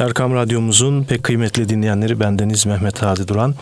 Erkam 0.00 0.34
Radyomuzun 0.34 1.04
pek 1.04 1.22
kıymetli 1.22 1.68
dinleyenleri 1.68 2.20
bendeniz 2.20 2.66
Mehmet 2.66 3.02
Hadi 3.02 3.28
Duran. 3.28 3.54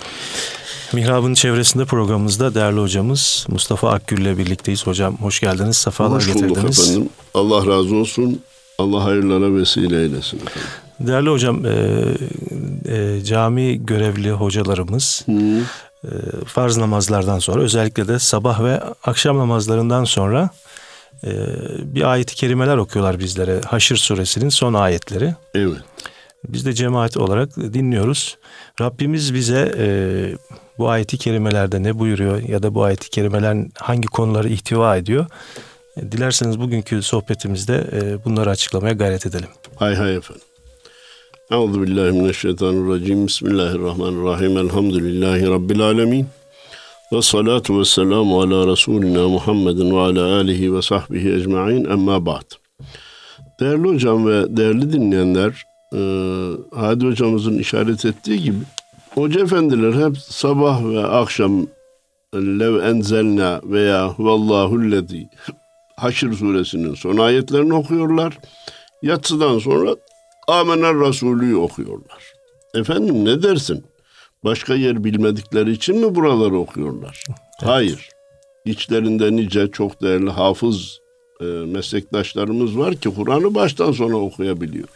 Mihrab'ın 0.92 1.34
çevresinde 1.34 1.84
programımızda 1.84 2.54
değerli 2.54 2.80
hocamız 2.80 3.46
Mustafa 3.48 3.90
Akgül 3.90 4.18
ile 4.18 4.38
birlikteyiz. 4.38 4.86
Hocam 4.86 5.16
hoş 5.16 5.40
geldiniz, 5.40 5.76
sefalar 5.76 6.16
hoş 6.16 6.26
getirdiniz. 6.26 6.78
Hoş 6.78 6.88
efendim. 6.88 7.08
Allah 7.34 7.66
razı 7.66 7.94
olsun. 7.94 8.42
Allah 8.78 9.04
hayırlara 9.04 9.54
vesile 9.54 10.02
eylesin 10.02 10.36
efendim. 10.36 10.70
Değerli 11.00 11.28
hocam, 11.28 11.66
e, 11.66 11.70
e, 12.88 13.24
cami 13.24 13.86
görevli 13.86 14.30
hocalarımız 14.30 15.26
e, 15.28 16.10
farz 16.46 16.76
namazlardan 16.76 17.38
sonra 17.38 17.62
özellikle 17.62 18.08
de 18.08 18.18
sabah 18.18 18.64
ve 18.64 18.80
akşam 19.04 19.38
namazlarından 19.38 20.04
sonra 20.04 20.50
e, 21.24 21.30
bir 21.94 22.02
ayet-i 22.02 22.34
kerimeler 22.34 22.76
okuyorlar 22.76 23.18
bizlere. 23.18 23.60
Haşr 23.66 23.96
suresinin 23.96 24.48
son 24.48 24.74
ayetleri. 24.74 25.34
Evet. 25.54 25.78
Biz 26.48 26.66
de 26.66 26.72
cemaat 26.72 27.16
olarak 27.16 27.56
dinliyoruz. 27.56 28.38
Rabbimiz 28.80 29.34
bize 29.34 29.74
e, 29.78 29.86
bu 30.78 30.88
ayeti 30.88 31.18
kerimelerde 31.18 31.82
ne 31.82 31.98
buyuruyor 31.98 32.42
ya 32.42 32.62
da 32.62 32.74
bu 32.74 32.84
ayeti 32.84 33.10
kerimeler 33.10 33.56
hangi 33.78 34.08
konuları 34.08 34.48
ihtiva 34.48 34.96
ediyor? 34.96 35.26
E, 35.96 36.12
dilerseniz 36.12 36.60
bugünkü 36.60 37.02
sohbetimizde 37.02 37.86
e, 37.92 38.24
bunları 38.24 38.50
açıklamaya 38.50 38.94
gayret 38.94 39.26
edelim. 39.26 39.48
Hay 39.76 39.94
hay 39.94 40.16
efendim. 40.16 40.44
Euzu 41.50 41.82
billahi 41.82 42.12
mineşşeytanirracim. 42.12 43.26
Bismillahirrahmanirrahim. 43.26 44.58
Elhamdülillahi 44.58 45.46
rabbil 45.46 45.80
alamin. 45.80 46.26
Ve 47.12 47.22
salatu 47.22 47.80
ve 47.80 47.84
selamu 47.84 48.40
ala 48.40 48.72
Resulina 48.72 49.28
Muhammedin 49.28 49.96
ve 49.96 50.00
ala 50.00 50.34
alihi 50.34 50.74
ve 50.74 50.82
sahbihi 50.82 51.32
ecmain. 51.34 51.84
Emma 51.84 52.26
ba'd. 52.26 52.50
Değerli 53.60 53.88
hocam 53.88 54.26
ve 54.26 54.56
değerli 54.56 54.92
dinleyenler, 54.92 55.62
e, 55.94 56.00
Hadi 56.74 57.06
hocamızın 57.06 57.58
işaret 57.58 58.04
ettiği 58.04 58.42
gibi 58.42 58.58
hoca 59.14 59.40
efendiler 59.40 60.08
hep 60.08 60.18
sabah 60.18 60.84
ve 60.84 61.06
akşam 61.06 61.66
lev 62.34 62.82
enzelna 62.82 63.60
veya 63.64 64.08
huvallahullezi 64.08 65.28
Haşr 65.96 66.32
suresinin 66.32 66.94
son 66.94 67.16
ayetlerini 67.16 67.74
okuyorlar. 67.74 68.38
Yatsıdan 69.02 69.58
sonra 69.58 69.96
Amener 70.48 70.94
Resulü'yü 70.94 71.56
okuyorlar. 71.56 72.32
Efendim 72.74 73.24
ne 73.24 73.42
dersin? 73.42 73.84
Başka 74.44 74.74
yer 74.74 75.04
bilmedikleri 75.04 75.70
için 75.72 75.98
mi 75.98 76.14
buraları 76.14 76.58
okuyorlar? 76.58 77.24
Evet. 77.28 77.38
Hayır. 77.70 78.08
İçlerinde 78.64 79.36
nice 79.36 79.70
çok 79.70 80.02
değerli 80.02 80.30
hafız 80.30 81.00
e, 81.40 81.44
meslektaşlarımız 81.44 82.78
var 82.78 82.94
ki 82.94 83.14
Kur'an'ı 83.14 83.54
baştan 83.54 83.92
sona 83.92 84.16
okuyabiliyor. 84.16 84.88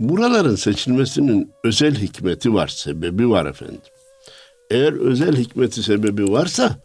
Buraların 0.00 0.56
seçilmesinin 0.56 1.50
özel 1.64 1.94
hikmeti 1.94 2.54
var, 2.54 2.68
sebebi 2.68 3.30
var 3.30 3.46
efendim. 3.46 3.80
Eğer 4.70 4.92
özel 4.92 5.36
hikmeti 5.36 5.82
sebebi 5.82 6.32
varsa 6.32 6.76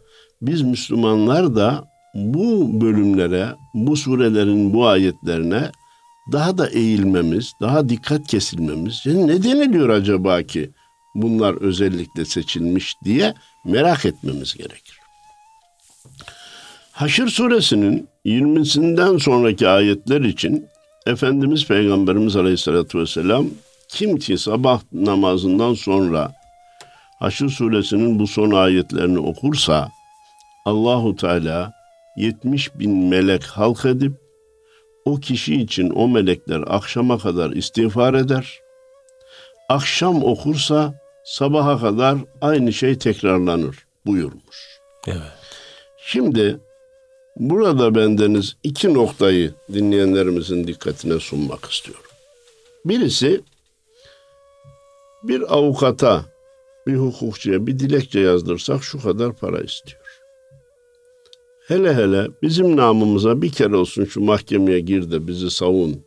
biz 0.41 0.61
Müslümanlar 0.61 1.55
da 1.55 1.87
bu 2.13 2.81
bölümlere, 2.81 3.47
bu 3.73 3.97
surelerin 3.97 4.73
bu 4.73 4.87
ayetlerine 4.87 5.71
daha 6.31 6.57
da 6.57 6.69
eğilmemiz, 6.69 7.51
daha 7.61 7.89
dikkat 7.89 8.27
kesilmemiz. 8.27 9.01
Yani 9.05 9.27
ne 9.27 9.43
deniliyor 9.43 9.89
acaba 9.89 10.43
ki 10.43 10.71
bunlar 11.15 11.61
özellikle 11.61 12.25
seçilmiş 12.25 12.95
diye 13.05 13.33
merak 13.65 14.05
etmemiz 14.05 14.53
gerekir. 14.53 14.99
Haşr 16.91 17.27
suresinin 17.27 18.07
20'sinden 18.25 19.19
sonraki 19.19 19.67
ayetler 19.67 20.21
için 20.21 20.65
Efendimiz 21.07 21.67
Peygamberimiz 21.67 22.35
Aleyhisselatü 22.35 22.99
Vesselam 22.99 23.47
kim 23.89 24.17
ki 24.17 24.37
sabah 24.37 24.81
namazından 24.93 25.73
sonra 25.73 26.31
Haşr 27.19 27.47
suresinin 27.49 28.19
bu 28.19 28.27
son 28.27 28.51
ayetlerini 28.51 29.19
okursa 29.19 29.91
Allahu 30.65 31.15
Teala 31.15 31.73
70 32.17 32.79
bin 32.79 32.97
melek 32.97 33.43
halk 33.43 33.85
edip 33.85 34.13
o 35.05 35.15
kişi 35.15 35.55
için 35.55 35.89
o 35.89 36.07
melekler 36.07 36.63
akşama 36.67 37.17
kadar 37.17 37.51
istiğfar 37.51 38.13
eder. 38.13 38.59
Akşam 39.69 40.23
okursa 40.23 40.93
sabaha 41.25 41.79
kadar 41.79 42.17
aynı 42.41 42.73
şey 42.73 42.97
tekrarlanır 42.97 43.77
buyurmuş. 44.05 44.79
Evet. 45.07 45.21
Şimdi 46.05 46.59
burada 47.39 47.95
bendeniz 47.95 48.55
iki 48.63 48.93
noktayı 48.93 49.53
dinleyenlerimizin 49.73 50.67
dikkatine 50.67 51.19
sunmak 51.19 51.65
istiyorum. 51.65 52.03
Birisi 52.85 53.41
bir 55.23 55.55
avukata, 55.57 56.25
bir 56.87 56.95
hukukçuya 56.95 57.67
bir 57.67 57.79
dilekçe 57.79 58.19
yazdırsak 58.19 58.83
şu 58.83 59.01
kadar 59.01 59.33
para 59.33 59.61
istiyor. 59.61 60.01
Hele 61.67 61.93
hele 61.93 62.27
bizim 62.41 62.77
namımıza 62.77 63.41
bir 63.41 63.51
kere 63.51 63.75
olsun 63.75 64.05
şu 64.05 64.21
mahkemeye 64.21 64.79
gir 64.79 65.11
de 65.11 65.27
bizi 65.27 65.51
savun. 65.51 66.03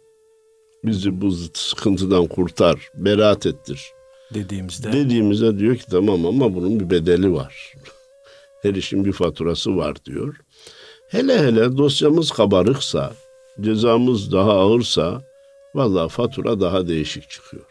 Bizi 0.84 1.20
bu 1.20 1.32
sıkıntıdan 1.54 2.26
kurtar, 2.26 2.88
beraat 2.94 3.46
ettir. 3.46 3.92
Dediğimizde. 4.34 4.92
Dediğimizde 4.92 5.58
diyor 5.58 5.76
ki 5.76 5.84
tamam 5.90 6.26
ama 6.26 6.54
bunun 6.54 6.80
bir 6.80 6.90
bedeli 6.90 7.32
var. 7.32 7.74
Her 8.62 8.74
işin 8.74 9.04
bir 9.04 9.12
faturası 9.12 9.76
var 9.76 9.96
diyor. 10.04 10.36
Hele 11.10 11.38
hele 11.38 11.76
dosyamız 11.76 12.30
kabarıksa, 12.30 13.12
cezamız 13.60 14.32
daha 14.32 14.52
ağırsa 14.52 15.22
valla 15.74 16.08
fatura 16.08 16.60
daha 16.60 16.88
değişik 16.88 17.30
çıkıyor. 17.30 17.64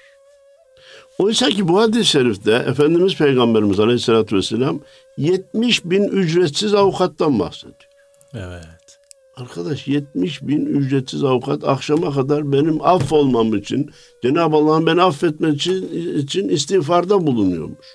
Oysa 1.19 1.49
ki 1.49 1.67
bu 1.67 1.81
hadis-i 1.81 2.05
şerifte 2.05 2.51
Efendimiz 2.51 3.17
Peygamberimiz 3.17 3.79
Aleyhisselatü 3.79 4.35
Vesselam 4.35 4.79
70 5.17 5.85
bin 5.85 6.03
ücretsiz 6.03 6.73
avukattan 6.73 7.39
bahsediyor. 7.39 7.89
Evet. 8.33 8.99
Arkadaş 9.35 9.87
70 9.87 10.41
bin 10.41 10.65
ücretsiz 10.65 11.23
avukat 11.23 11.63
akşama 11.63 12.13
kadar 12.13 12.51
benim 12.51 12.81
affolmam 12.81 13.55
için, 13.55 13.91
Cenab-ı 14.23 14.55
Allah'ın 14.55 14.85
beni 14.85 15.01
affetmesi 15.01 15.55
için, 15.55 16.17
için 16.17 16.49
istiğfarda 16.49 17.27
bulunuyormuş. 17.27 17.87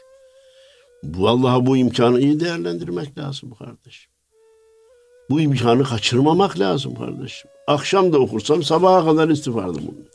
Vallahi 1.05 1.67
bu 1.67 1.77
imkanı 1.77 2.21
iyi 2.21 2.41
değerlendirmek 2.41 3.19
lazım 3.19 3.51
kardeşim. 3.51 4.14
Bu 5.31 5.41
imkanı 5.41 5.85
kaçırmamak 5.85 6.59
lazım 6.59 6.95
kardeşim. 6.95 7.51
Akşam 7.67 8.13
da 8.13 8.19
okursam 8.19 8.63
sabaha 8.63 9.05
kadar 9.05 9.29
istiğfarda 9.29 9.75
bulunuyor. 9.75 10.07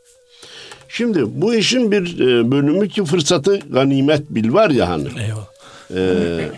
Şimdi 0.88 1.40
bu 1.40 1.54
işin 1.54 1.92
bir 1.92 2.20
e, 2.20 2.50
bölümü 2.50 2.88
ki 2.88 3.04
fırsatı 3.04 3.58
ganimet 3.58 4.30
bil 4.30 4.52
var 4.52 4.70
ya 4.70 4.88
hani. 4.88 5.08
Eyvallah. 5.08 5.50
E, 5.94 6.50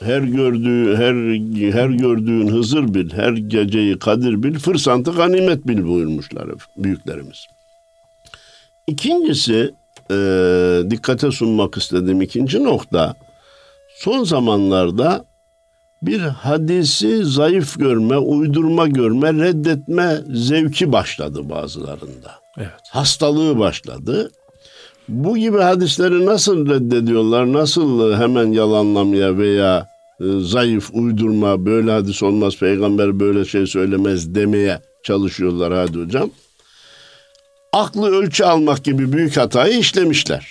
her 0.00 0.20
gördüğü 0.20 0.96
her 0.96 1.14
her 1.72 1.88
gördüğün 1.90 2.48
Hızır 2.48 2.94
bil, 2.94 3.10
her 3.10 3.32
geceyi 3.32 3.98
Kadir 3.98 4.42
bil, 4.42 4.58
fırsatı 4.58 5.12
ganimet 5.12 5.66
bil 5.66 5.84
buyurmuşlar 5.84 6.48
büyüklerimiz. 6.76 7.46
İkincisi 8.86 9.74
e, 10.10 10.16
dikkate 10.90 11.30
sunmak 11.30 11.76
istediğim 11.76 12.22
ikinci 12.22 12.64
nokta 12.64 13.14
son 13.96 14.24
zamanlarda 14.24 15.24
bir 16.06 16.20
hadisi 16.20 17.24
zayıf 17.24 17.78
görme, 17.78 18.16
uydurma 18.16 18.88
görme, 18.88 19.32
reddetme 19.32 20.20
zevki 20.34 20.92
başladı 20.92 21.50
bazılarında. 21.50 22.30
Evet. 22.58 22.70
Hastalığı 22.90 23.58
başladı. 23.58 24.30
Bu 25.08 25.36
gibi 25.36 25.58
hadisleri 25.58 26.26
nasıl 26.26 26.68
reddediyorlar? 26.68 27.52
Nasıl 27.52 28.14
hemen 28.14 28.52
yalanlamaya 28.52 29.38
veya 29.38 29.88
e, 30.20 30.24
zayıf, 30.40 30.90
uydurma, 30.92 31.66
böyle 31.66 31.90
hadis 31.90 32.22
olmaz, 32.22 32.56
peygamber 32.56 33.20
böyle 33.20 33.44
şey 33.44 33.66
söylemez 33.66 34.34
demeye 34.34 34.80
çalışıyorlar 35.02 35.74
hadi 35.74 35.98
hocam. 35.98 36.30
Aklı 37.72 38.10
ölçü 38.10 38.44
almak 38.44 38.84
gibi 38.84 39.12
büyük 39.12 39.36
hatayı 39.36 39.78
işlemişler. 39.78 40.48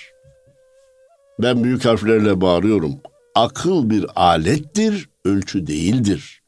Ben 1.39 1.63
büyük 1.63 1.85
harflerle 1.85 2.41
bağırıyorum. 2.41 2.95
Akıl 3.35 3.89
bir 3.89 4.06
alettir, 4.15 5.09
ölçü 5.25 5.68
değildir. 5.68 6.42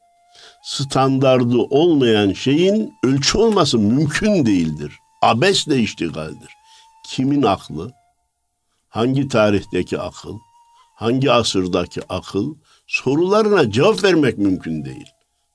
Standardı 0.62 1.58
olmayan 1.58 2.32
şeyin 2.32 2.92
ölçü 3.04 3.38
olması 3.38 3.78
mümkün 3.78 4.46
değildir. 4.46 4.92
Abesle 5.22 5.78
iştigaldir. 5.78 6.50
Kimin 7.06 7.42
aklı, 7.42 7.92
hangi 8.88 9.28
tarihteki 9.28 9.98
akıl, 9.98 10.38
hangi 10.94 11.32
asırdaki 11.32 12.00
akıl 12.08 12.54
sorularına 12.86 13.70
cevap 13.70 14.04
vermek 14.04 14.38
mümkün 14.38 14.84
değil. 14.84 15.06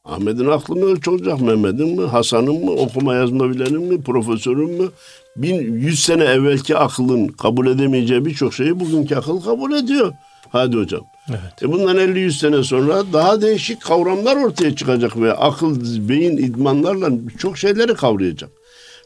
Ahmet'in 0.06 0.48
aklı 0.48 0.76
mı 0.76 0.86
ölçü 0.86 1.12
olacak, 1.12 1.42
Mehmet'in 1.42 2.02
mi, 2.02 2.08
Hasan'ın 2.08 2.66
mı, 2.66 2.72
okuma 2.72 3.16
yazma 3.16 3.50
bilenin 3.50 3.82
mi, 3.84 4.02
profesörün 4.02 4.82
mü? 4.82 4.90
Bin, 5.36 5.56
yüz 5.56 6.00
sene 6.00 6.24
evvelki 6.24 6.78
aklın 6.78 7.28
kabul 7.28 7.68
edemeyeceği 7.68 8.26
birçok 8.26 8.54
şeyi 8.54 8.80
bugünkü 8.80 9.16
akıl 9.16 9.42
kabul 9.42 9.72
ediyor. 9.72 10.14
Hadi 10.54 10.78
hocam. 10.78 11.02
Evet. 11.30 11.64
E 11.64 11.72
bundan 11.72 11.98
50-100 11.98 12.32
sene 12.32 12.64
sonra 12.64 13.04
daha 13.14 13.42
değişik 13.42 13.82
kavramlar 13.82 14.36
ortaya 14.36 14.76
çıkacak 14.76 15.18
ve 15.18 15.34
akıl, 15.34 15.80
beyin 16.10 16.38
idmanlarla 16.38 17.10
çok 17.38 17.58
şeyleri 17.58 17.94
kavrayacak. 17.94 18.50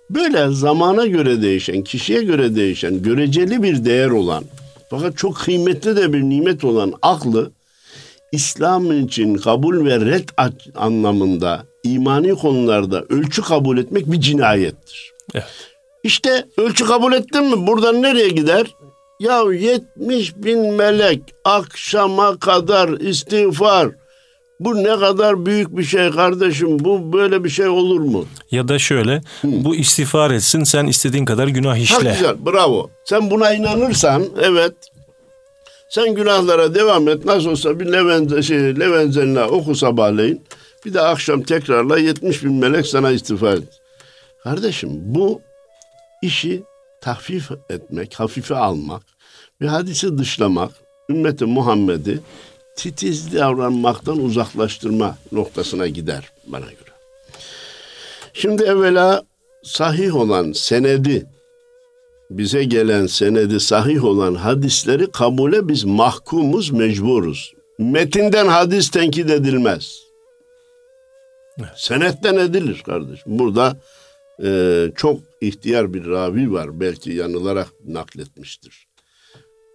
Böyle 0.09 0.47
zamana 0.51 1.05
göre 1.05 1.41
değişen, 1.41 1.83
kişiye 1.83 2.23
göre 2.23 2.55
değişen, 2.55 3.01
göreceli 3.01 3.63
bir 3.63 3.85
değer 3.85 4.09
olan 4.09 4.44
fakat 4.89 5.17
çok 5.17 5.38
kıymetli 5.38 5.95
de 5.95 6.13
bir 6.13 6.21
nimet 6.21 6.63
olan 6.63 6.94
aklı 7.01 7.51
İslam 8.31 9.01
için 9.01 9.35
kabul 9.35 9.85
ve 9.85 9.99
red 9.99 10.29
anlamında 10.75 11.63
imani 11.83 12.35
konularda 12.35 13.03
ölçü 13.09 13.41
kabul 13.41 13.77
etmek 13.77 14.11
bir 14.11 14.21
cinayettir. 14.21 15.11
Evet. 15.33 15.45
İşte 16.03 16.45
ölçü 16.57 16.85
kabul 16.85 17.13
ettin 17.13 17.44
mi 17.44 17.67
buradan 17.67 18.01
nereye 18.01 18.29
gider? 18.29 18.67
Ya 19.19 19.42
70 19.52 20.36
bin 20.36 20.74
melek 20.74 21.22
akşama 21.46 22.40
kadar 22.40 22.90
istiğfar. 22.90 23.90
Bu 24.60 24.84
ne 24.84 25.00
kadar 25.00 25.46
büyük 25.46 25.78
bir 25.78 25.84
şey 25.84 26.12
kardeşim. 26.12 26.80
Bu 26.80 27.14
böyle 27.14 27.44
bir 27.44 27.50
şey 27.50 27.68
olur 27.68 28.00
mu? 28.00 28.25
Ya 28.52 28.68
da 28.68 28.80
şöyle 28.80 29.16
Hı. 29.42 29.48
bu 29.48 29.75
istiğfar 29.75 30.31
etsin 30.31 30.64
sen 30.64 30.86
istediğin 30.88 31.25
kadar 31.25 31.48
günah 31.48 31.78
işle. 31.78 32.10
Ha, 32.10 32.16
güzel 32.16 32.46
bravo. 32.46 32.90
Sen 33.06 33.31
buna 33.31 33.54
inanırsan 33.54 34.25
evet 34.42 34.74
sen 35.90 36.16
günahlara 36.16 36.75
devam 36.75 37.08
et. 37.08 37.25
Nasıl 37.25 37.50
olsa 37.50 37.80
bir 37.80 37.86
Levent, 37.86 38.44
şey, 38.44 38.80
Levenzenla 38.80 39.48
oku 39.48 39.75
sabahleyin. 39.75 40.42
Bir 40.86 40.94
de 40.94 41.02
akşam 41.02 41.42
tekrarla 41.44 41.98
70 42.00 42.44
bin 42.44 42.54
melek 42.54 42.88
sana 42.88 43.12
istiğfar 43.12 43.54
et. 43.54 43.64
Kardeşim 44.44 44.90
bu 44.94 45.42
işi 46.22 46.64
tahfif 47.07 47.51
etmek, 47.69 48.19
hafife 48.19 48.56
almak, 48.56 49.04
bir 49.62 49.68
hadisi 49.68 50.18
dışlamak, 50.18 50.71
ümmeti 51.09 51.45
Muhammed'i 51.45 52.19
titiz 52.75 53.33
davranmaktan 53.33 54.19
uzaklaştırma 54.19 55.18
noktasına 55.31 55.88
gider 55.88 56.31
bana 56.48 56.65
göre. 56.65 56.92
Şimdi 58.33 58.63
evvela 58.63 59.24
sahih 59.63 60.15
olan 60.15 60.51
senedi, 60.51 61.25
bize 62.30 62.63
gelen 62.63 63.07
senedi 63.07 63.59
sahih 63.59 64.04
olan 64.04 64.36
hadisleri 64.36 65.12
kabule 65.12 65.68
biz 65.68 65.83
mahkumuz, 65.83 66.71
mecburuz. 66.71 67.54
Metinden 67.80 68.48
hadis 68.48 68.92
tenkit 68.92 69.30
edilmez. 69.30 70.00
Senetten 71.75 72.36
edilir 72.36 72.83
kardeşim. 72.86 73.39
Burada 73.39 73.77
e, 74.44 74.86
çok 74.95 75.19
ihtiyar 75.42 75.94
bir 75.94 76.06
ravi 76.06 76.51
var. 76.51 76.80
Belki 76.80 77.12
yanılarak 77.12 77.68
nakletmiştir. 77.88 78.88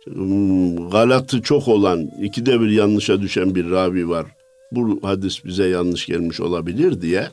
Hmm, 0.05 0.91
galatı 0.91 1.43
çok 1.43 1.69
olan, 1.69 2.11
ikide 2.23 2.61
bir 2.61 2.69
yanlışa 2.69 3.21
düşen 3.21 3.55
bir 3.55 3.71
ravi 3.71 4.09
var. 4.09 4.27
Bu 4.73 5.01
hadis 5.03 5.45
bize 5.45 5.69
yanlış 5.69 6.07
gelmiş 6.07 6.41
olabilir 6.41 7.01
diye 7.01 7.29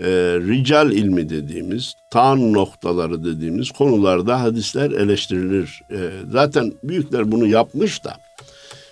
e, 0.00 0.06
rical 0.48 0.92
ilmi 0.92 1.28
dediğimiz, 1.28 1.92
tan 2.12 2.52
noktaları 2.52 3.24
dediğimiz 3.24 3.70
konularda 3.70 4.40
hadisler 4.40 4.90
eleştirilir. 4.90 5.80
E, 5.90 5.98
zaten 6.32 6.72
büyükler 6.84 7.32
bunu 7.32 7.46
yapmış 7.46 8.04
da. 8.04 8.16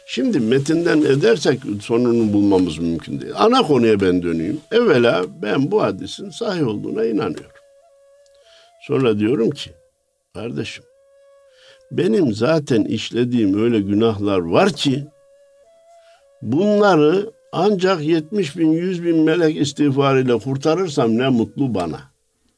Şimdi 0.09 0.41
metinden 0.41 1.03
edersek 1.03 1.61
sonunu 1.83 2.33
bulmamız 2.33 2.79
mümkün 2.79 3.21
değil. 3.21 3.33
Ana 3.37 3.63
konuya 3.63 4.01
ben 4.01 4.23
döneyim. 4.23 4.61
Evvela 4.73 5.25
ben 5.43 5.71
bu 5.71 5.83
hadisin 5.83 6.31
sahih 6.31 6.67
olduğuna 6.67 7.05
inanıyorum. 7.05 7.56
Sonra 8.87 9.19
diyorum 9.19 9.51
ki 9.51 9.71
kardeşim 10.35 10.85
benim 11.91 12.35
zaten 12.35 12.85
işlediğim 12.85 13.63
öyle 13.63 13.81
günahlar 13.81 14.39
var 14.39 14.73
ki 14.73 15.05
bunları 16.43 17.31
ancak 17.53 18.03
70 18.03 18.57
bin 18.57 18.73
100 18.73 19.05
bin 19.05 19.23
melek 19.23 19.57
istiğfarıyla 19.57 20.39
kurtarırsam 20.39 21.19
ne 21.19 21.29
mutlu 21.29 21.75
bana. 21.75 22.01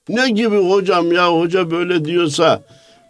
Ne 0.08 0.30
gibi 0.30 0.56
hocam 0.56 1.12
ya 1.12 1.32
hoca 1.32 1.70
böyle 1.70 2.04
diyorsa 2.04 2.62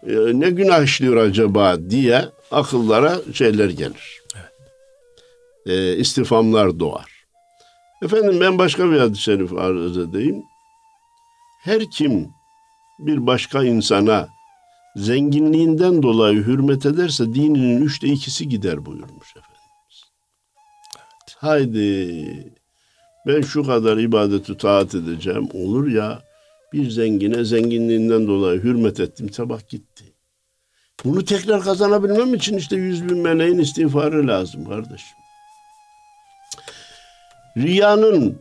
e, 0.07 0.13
ne 0.15 0.51
günah 0.51 0.83
işliyor 0.83 1.17
acaba 1.17 1.91
diye 1.91 2.25
akıllara 2.51 3.17
şeyler 3.35 3.69
gelir. 3.69 4.23
Evet. 4.37 4.53
E, 5.67 5.97
istifamlar 5.97 6.81
doğar. 6.81 7.25
Efendim 8.03 8.41
ben 8.41 8.59
başka 8.59 8.91
bir 8.91 8.99
hadis-i 8.99 9.23
şerif 9.23 9.53
arz 9.53 9.99
edeyim. 9.99 10.43
Her 11.65 11.91
kim 11.91 12.38
bir 12.99 13.27
başka 13.27 13.65
insana 13.65 14.29
zenginliğinden 14.97 16.03
dolayı 16.03 16.45
hürmet 16.47 16.87
ederse 16.87 17.35
dininin 17.35 17.83
üçte 17.83 18.09
ikisi 18.09 18.49
gider 18.49 18.87
buyurmuş 18.87 19.31
Efendimiz. 19.31 20.03
Evet. 20.97 21.37
Haydi 21.37 22.53
ben 23.27 23.41
şu 23.41 23.65
kadar 23.65 23.97
ibadeti 23.97 24.57
taat 24.57 24.95
edeceğim 24.95 25.49
olur 25.55 25.89
ya 25.89 26.23
bir 26.73 26.91
zengine 26.91 27.45
zenginliğinden 27.45 28.27
dolayı 28.27 28.63
hürmet 28.63 29.01
ettim 29.01 29.33
sabah 29.33 29.69
gitti. 29.69 30.05
Bunu 31.05 31.25
tekrar 31.25 31.63
kazanabilmem 31.63 32.35
için 32.35 32.57
işte 32.57 32.77
yüz 32.77 33.09
bin 33.09 33.19
meleğin 33.19 33.59
istiğfarı 33.59 34.27
lazım 34.27 34.65
kardeşim. 34.69 35.19
Riyanın 37.57 38.39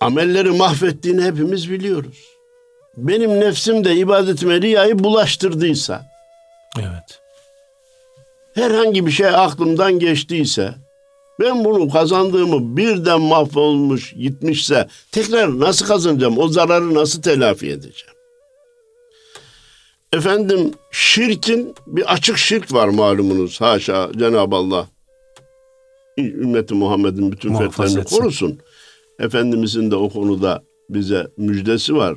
amelleri 0.00 0.50
mahvettiğini 0.50 1.22
hepimiz 1.22 1.70
biliyoruz 1.70 2.39
benim 2.96 3.40
nefsim 3.40 3.84
de 3.84 3.96
ibadetime 3.96 4.60
riyayı 4.62 4.98
bulaştırdıysa, 4.98 6.06
evet. 6.78 7.20
herhangi 8.54 9.06
bir 9.06 9.10
şey 9.10 9.26
aklımdan 9.26 9.98
geçtiyse, 9.98 10.74
ben 11.40 11.64
bunu 11.64 11.88
kazandığımı 11.88 12.76
birden 12.76 13.20
mahvolmuş 13.20 14.12
gitmişse 14.12 14.88
tekrar 15.12 15.60
nasıl 15.60 15.86
kazanacağım? 15.86 16.38
O 16.38 16.48
zararı 16.48 16.94
nasıl 16.94 17.22
telafi 17.22 17.66
edeceğim? 17.66 18.14
Efendim 20.12 20.72
şirkin 20.90 21.74
bir 21.86 22.12
açık 22.12 22.38
şirk 22.38 22.72
var 22.72 22.88
malumunuz. 22.88 23.60
Haşa 23.60 24.10
Cenab-ı 24.18 24.56
Allah 24.56 24.88
ümmeti 26.18 26.74
Muhammed'in 26.74 27.32
bütün 27.32 27.54
fertlerini 27.58 28.04
korusun. 28.04 28.58
Efendimizin 29.18 29.90
de 29.90 29.96
o 29.96 30.10
konuda 30.10 30.62
bize 30.88 31.26
müjdesi 31.36 31.94
var. 31.96 32.16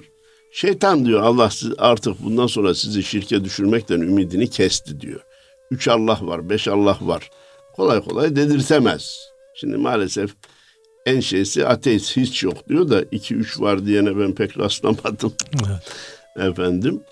Şeytan 0.53 1.05
diyor 1.05 1.21
Allah 1.21 1.49
siz 1.49 1.71
artık 1.77 2.23
bundan 2.23 2.47
sonra 2.47 2.75
sizi 2.75 3.03
şirke 3.03 3.43
düşürmekten 3.43 4.01
ümidini 4.01 4.49
kesti 4.49 5.01
diyor. 5.01 5.19
Üç 5.71 5.87
Allah 5.87 6.19
var, 6.21 6.49
beş 6.49 6.67
Allah 6.67 6.97
var. 7.01 7.29
Kolay 7.75 8.01
kolay 8.01 8.35
dedirtemez. 8.35 9.19
Şimdi 9.55 9.77
maalesef 9.77 10.31
en 11.05 11.19
şeysi 11.19 11.67
ateist 11.67 12.17
hiç 12.17 12.43
yok 12.43 12.69
diyor 12.69 12.89
da 12.89 13.01
iki 13.11 13.35
üç 13.35 13.59
var 13.59 13.85
diyene 13.85 14.17
ben 14.19 14.35
pek 14.35 14.59
rastlamadım. 14.59 15.33
Evet. 15.67 15.93
Efendim. 16.51 17.03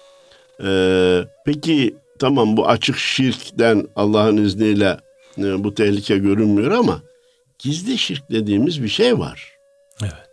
Ee, 0.63 1.21
peki 1.45 1.95
tamam 2.19 2.57
bu 2.57 2.67
açık 2.67 2.97
şirkten 2.97 3.87
Allah'ın 3.95 4.37
izniyle 4.37 4.97
e, 5.37 5.63
bu 5.63 5.73
tehlike 5.75 6.17
görünmüyor 6.17 6.71
ama 6.71 7.01
gizli 7.59 7.97
şirk 7.97 8.31
dediğimiz 8.31 8.83
bir 8.83 8.89
şey 8.89 9.19
var. 9.19 9.51
Evet. 10.01 10.30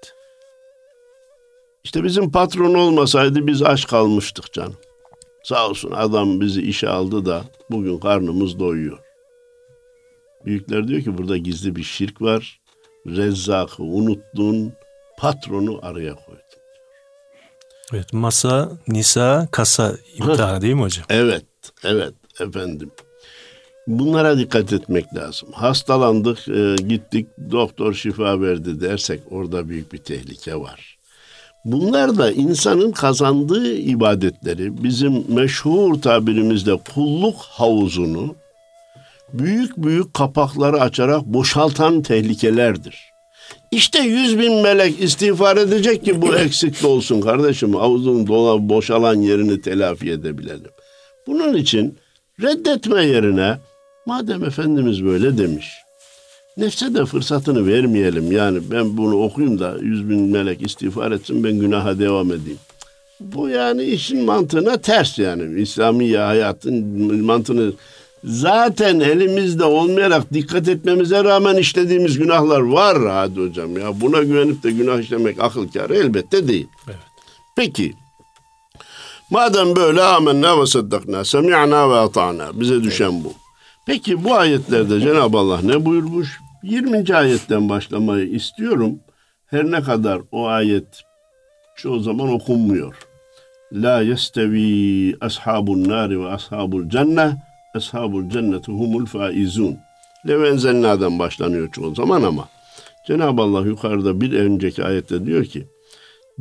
İşte 1.88 2.04
bizim 2.04 2.30
patron 2.30 2.74
olmasaydı 2.74 3.46
biz 3.46 3.62
aç 3.62 3.86
kalmıştık 3.86 4.52
canım. 4.52 4.76
Sağ 5.44 5.68
olsun 5.68 5.90
adam 5.90 6.40
bizi 6.40 6.62
işe 6.62 6.88
aldı 6.88 7.26
da 7.26 7.44
bugün 7.70 7.98
karnımız 7.98 8.58
doyuyor. 8.58 8.98
Büyükler 10.44 10.88
diyor 10.88 11.02
ki 11.02 11.18
burada 11.18 11.36
gizli 11.36 11.76
bir 11.76 11.82
şirk 11.82 12.22
var. 12.22 12.60
Rezzak'ı 13.06 13.82
unuttun, 13.82 14.72
patronu 15.18 15.78
araya 15.82 16.14
koydun. 16.14 16.42
Evet, 17.92 18.12
masa, 18.12 18.70
nisa, 18.88 19.48
kasa 19.50 19.96
imtihanı 20.16 20.60
değil 20.60 20.74
mi 20.74 20.82
hocam? 20.82 21.04
Evet, 21.08 21.44
evet 21.84 22.14
efendim. 22.40 22.90
Bunlara 23.86 24.38
dikkat 24.38 24.72
etmek 24.72 25.14
lazım. 25.14 25.52
Hastalandık, 25.52 26.48
e, 26.48 26.74
gittik, 26.88 27.26
doktor 27.50 27.94
şifa 27.94 28.40
verdi 28.40 28.80
dersek 28.80 29.20
orada 29.30 29.68
büyük 29.68 29.92
bir 29.92 29.98
tehlike 29.98 30.56
var. 30.56 30.97
Bunlar 31.72 32.18
da 32.18 32.32
insanın 32.32 32.92
kazandığı 32.92 33.74
ibadetleri 33.74 34.82
bizim 34.82 35.24
meşhur 35.28 35.94
tabirimizde 35.94 36.76
kulluk 36.94 37.36
havuzunu 37.36 38.34
büyük 39.32 39.76
büyük 39.76 40.14
kapakları 40.14 40.80
açarak 40.80 41.26
boşaltan 41.26 42.02
tehlikelerdir. 42.02 43.00
İşte 43.70 43.98
yüz 43.98 44.38
bin 44.38 44.54
melek 44.62 45.02
istiğfar 45.02 45.56
edecek 45.56 46.04
ki 46.04 46.22
bu 46.22 46.36
eksik 46.36 46.84
olsun 46.84 47.20
kardeşim. 47.20 47.74
Havuzun 47.74 48.26
dola 48.26 48.68
boşalan 48.68 49.14
yerini 49.14 49.60
telafi 49.60 50.10
edebilelim. 50.10 50.70
Bunun 51.26 51.54
için 51.54 51.98
reddetme 52.42 53.04
yerine 53.04 53.58
madem 54.06 54.44
Efendimiz 54.44 55.04
böyle 55.04 55.38
demiş 55.38 55.66
Nefse 56.58 56.94
de 56.94 57.04
fırsatını 57.04 57.66
vermeyelim. 57.66 58.32
Yani 58.32 58.60
ben 58.70 58.96
bunu 58.96 59.22
okuyayım 59.22 59.58
da 59.58 59.76
yüz 59.80 60.10
bin 60.10 60.20
melek 60.20 60.62
istiğfar 60.62 61.12
etsin 61.12 61.44
ben 61.44 61.58
günaha 61.58 61.98
devam 61.98 62.32
edeyim. 62.32 62.58
Bu 63.20 63.48
yani 63.48 63.82
işin 63.82 64.24
mantığına 64.24 64.76
ters 64.76 65.18
yani. 65.18 65.60
İslami 65.60 66.16
hayatın 66.16 67.24
mantığını 67.24 67.72
zaten 68.24 69.00
elimizde 69.00 69.64
olmayarak 69.64 70.32
dikkat 70.32 70.68
etmemize 70.68 71.24
rağmen 71.24 71.56
işlediğimiz 71.56 72.18
günahlar 72.18 72.60
var 72.60 73.08
hadi 73.08 73.40
hocam 73.40 73.78
ya. 73.78 74.00
Buna 74.00 74.22
güvenip 74.22 74.62
de 74.62 74.70
günah 74.70 75.00
işlemek 75.00 75.40
akıl 75.40 75.68
kârı 75.68 75.96
elbette 75.96 76.48
değil. 76.48 76.66
Evet. 76.86 76.98
Peki 77.56 77.94
Madem 79.30 79.76
böyle 79.76 80.02
amenna 80.02 80.60
ve 80.60 80.66
saddakna, 80.66 81.24
semi'na 81.24 81.90
ve 81.90 81.96
ata'na. 81.96 82.60
Bize 82.60 82.82
düşen 82.82 83.24
bu. 83.24 83.32
Peki 83.86 84.24
bu 84.24 84.34
ayetlerde 84.34 85.00
Cenab-ı 85.00 85.38
Allah 85.38 85.60
ne 85.62 85.84
buyurmuş? 85.84 86.40
20. 86.62 87.16
ayetten 87.16 87.68
başlamayı 87.68 88.26
istiyorum. 88.26 88.98
Her 89.46 89.64
ne 89.64 89.82
kadar 89.82 90.20
o 90.32 90.46
ayet 90.46 91.02
çoğu 91.76 92.00
zaman 92.00 92.28
okunmuyor. 92.28 92.94
La 93.72 94.02
yestevi 94.02 95.16
ashabun 95.20 95.88
nari 95.88 96.20
ve 96.20 96.28
ashabul 96.28 96.88
cenne 96.88 97.36
ashabul 97.74 98.30
cenneti 98.30 98.72
humul 98.72 99.06
faizun. 99.06 99.76
Levenzelna'dan 100.28 101.18
başlanıyor 101.18 101.72
çoğu 101.72 101.94
zaman 101.94 102.22
ama 102.22 102.48
Cenab-ı 103.06 103.42
Allah 103.42 103.60
yukarıda 103.60 104.20
bir 104.20 104.32
önceki 104.32 104.84
ayette 104.84 105.26
diyor 105.26 105.44
ki 105.44 105.66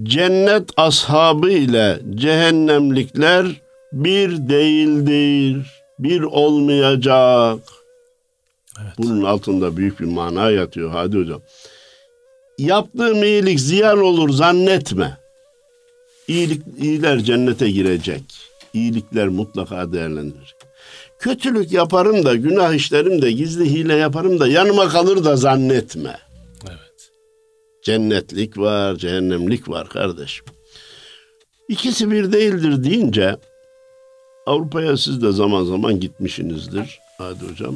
cennet 0.03 0.69
ashabı 0.77 1.49
ile 1.49 1.99
cehennemlikler 2.15 3.45
bir 3.93 4.49
değildir, 4.49 5.67
bir 5.99 6.21
olmayacak. 6.21 7.59
Evet. 8.83 8.93
Bunun 8.97 9.23
altında 9.23 9.77
büyük 9.77 9.99
bir 9.99 10.05
mana 10.05 10.51
yatıyor 10.51 10.91
hadi 10.91 11.17
hocam. 11.17 11.41
Yaptığım 12.57 13.23
iyilik 13.23 13.59
ziyan 13.59 13.99
olur 13.99 14.29
zannetme. 14.29 15.17
İyilik, 16.27 16.61
iyiler 16.81 17.19
cennete 17.19 17.71
girecek. 17.71 18.23
İyilikler 18.73 19.27
mutlaka 19.27 19.93
değerlendirecek. 19.93 20.55
Kötülük 21.19 21.71
yaparım 21.71 22.25
da, 22.25 22.35
günah 22.35 22.73
işlerim 22.73 23.21
de, 23.21 23.31
gizli 23.31 23.69
hile 23.69 23.93
yaparım 23.93 24.39
da 24.39 24.47
yanıma 24.47 24.89
kalır 24.89 25.23
da 25.23 25.35
zannetme. 25.35 26.17
Evet. 26.69 27.11
Cennetlik 27.83 28.57
var, 28.57 28.95
cehennemlik 28.95 29.69
var 29.69 29.89
kardeşim. 29.89 30.45
İkisi 31.69 32.11
bir 32.11 32.31
değildir 32.31 32.83
deyince 32.83 33.37
Avrupa'ya 34.45 34.97
siz 34.97 35.21
de 35.21 35.31
zaman 35.31 35.63
zaman 35.63 35.99
gitmişsinizdir. 35.99 36.99
Hadi 37.17 37.45
hocam. 37.51 37.75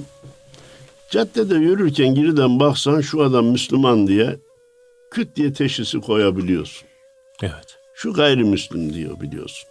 Caddede 1.11 1.55
yürürken 1.55 2.15
geriden 2.15 2.59
baksan 2.59 3.01
şu 3.01 3.23
adam 3.23 3.45
Müslüman 3.45 4.07
diye 4.07 4.39
küt 5.11 5.35
diye 5.35 5.53
teşhisi 5.53 5.99
koyabiliyorsun. 5.99 6.87
Evet. 7.43 7.77
Şu 7.93 8.13
gayrimüslim 8.13 8.93
diyor 8.93 9.21
biliyorsun. 9.21 9.69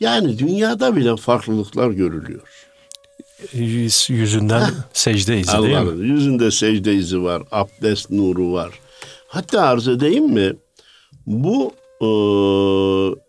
Yani 0.00 0.38
dünyada 0.38 0.96
bile 0.96 1.16
farklılıklar 1.16 1.90
görülüyor. 1.90 2.66
Yüz, 3.52 4.06
yüzünden 4.10 4.70
secde 4.92 5.40
izi 5.40 5.52
değil 5.52 5.78
mi? 5.78 6.06
Yüzünde 6.06 6.50
secde 6.50 6.94
izi 6.94 7.22
var, 7.22 7.42
abdest 7.50 8.10
nuru 8.10 8.52
var. 8.52 8.70
Hatta 9.26 9.62
arz 9.62 9.88
edeyim 9.88 10.26
mi? 10.26 10.52
Bu 11.26 11.74
ee, 12.00 12.06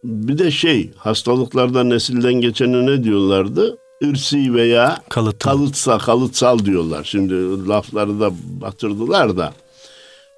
bir 0.04 0.38
de 0.38 0.52
şey 0.52 0.92
hastalıklarda 0.98 1.84
nesilden 1.84 2.34
geçene 2.34 2.86
ne 2.86 3.04
diyorlardı? 3.04 3.78
Irsi 4.02 4.54
veya 4.54 4.98
Kalıtım. 5.10 5.52
kalıtsa, 5.52 5.98
kalıtsal 5.98 6.60
diyorlar. 6.60 7.04
Şimdi 7.04 7.34
lafları 7.68 8.20
da 8.20 8.32
batırdılar 8.62 9.38
da. 9.38 9.54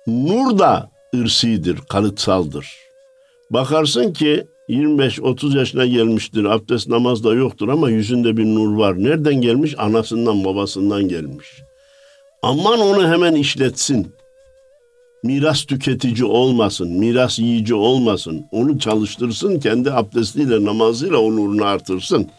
Nur 0.08 0.60
da 0.60 0.92
ırsidir, 1.16 1.78
kalıtsaldır. 1.90 2.76
Bakarsın 3.50 4.14
ki 4.14 4.48
25-30 4.70 5.58
yaşına 5.58 5.86
gelmiştir. 5.86 6.46
Abdest 6.46 6.88
namaz 6.88 7.24
da 7.24 7.34
yoktur 7.34 7.70
ama 7.70 7.90
yüzünde 7.90 8.38
bir 8.38 8.46
nur 8.46 8.78
var. 8.78 9.04
Nereden 9.04 9.36
gelmiş? 9.36 9.76
Anasından 9.78 10.46
babasından 10.46 11.08
gelmiş. 11.08 11.48
Aman 12.42 12.80
onu 12.80 13.08
hemen 13.08 13.36
işletsin. 13.36 14.12
Miras 15.24 15.64
tüketici 15.64 16.26
olmasın, 16.26 16.92
miras 16.92 17.40
yiyici 17.40 17.76
olmasın. 17.76 18.46
Onu 18.52 18.80
çalıştırsın, 18.80 19.60
kendi 19.60 19.92
abdestiyle, 19.92 20.66
namazıyla 20.66 21.18
o 21.18 21.36
nurunu 21.36 21.66
artırsın. 21.66 22.30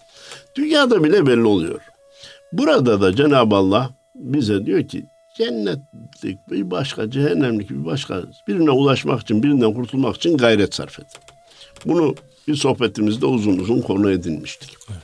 Dünyada 0.58 1.04
bile 1.04 1.26
belli 1.26 1.44
oluyor. 1.44 1.80
Burada 2.52 3.00
da 3.00 3.16
Cenab-ı 3.16 3.56
Allah 3.56 3.90
bize 4.14 4.66
diyor 4.66 4.88
ki 4.88 5.04
cennetlik 5.38 6.38
bir 6.50 6.70
başka, 6.70 7.10
cehennemlik 7.10 7.70
bir 7.70 7.84
başka. 7.84 8.22
Birine 8.48 8.70
ulaşmak 8.70 9.20
için, 9.20 9.42
birinden 9.42 9.74
kurtulmak 9.74 10.16
için 10.16 10.36
gayret 10.36 10.74
sarf 10.74 11.00
et. 11.00 11.06
Bunu 11.86 12.14
bir 12.48 12.54
sohbetimizde 12.54 13.26
uzun 13.26 13.58
uzun 13.58 13.80
konu 13.80 14.10
edinmiştik. 14.10 14.76
Evet. 14.90 15.02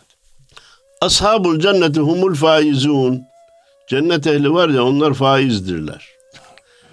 Ashabul 1.00 1.61
cenneti 1.61 2.00
humul 2.00 2.34
faizun. 2.34 3.23
Cennet 3.88 4.26
ehli 4.26 4.52
var 4.52 4.68
ya 4.68 4.84
onlar 4.84 5.14
faizdirler. 5.14 6.08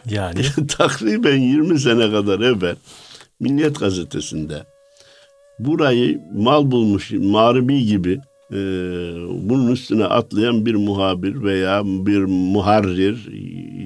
Yani? 0.09 0.41
Takriben 0.77 1.37
20 1.37 1.79
sene 1.79 2.11
kadar 2.11 2.39
evvel 2.39 2.75
Milliyet 3.39 3.79
Gazetesi'nde 3.79 4.63
burayı 5.59 6.21
mal 6.33 6.71
bulmuş 6.71 7.11
mağribi 7.11 7.85
gibi 7.85 8.21
e, 8.51 8.57
bunun 9.49 9.71
üstüne 9.71 10.05
atlayan 10.05 10.65
bir 10.65 10.75
muhabir 10.75 11.43
veya 11.43 11.81
bir 11.85 12.23
muharrir 12.23 13.29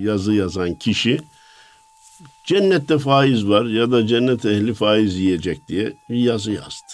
yazı 0.04 0.34
yazan 0.34 0.74
kişi 0.74 1.20
cennette 2.46 2.98
faiz 2.98 3.48
var 3.48 3.66
ya 3.66 3.92
da 3.92 4.08
cennet 4.08 4.46
ehli 4.46 4.74
faiz 4.74 5.16
yiyecek 5.16 5.58
diye 5.68 5.94
yazı 6.10 6.52
yazdı. 6.52 6.94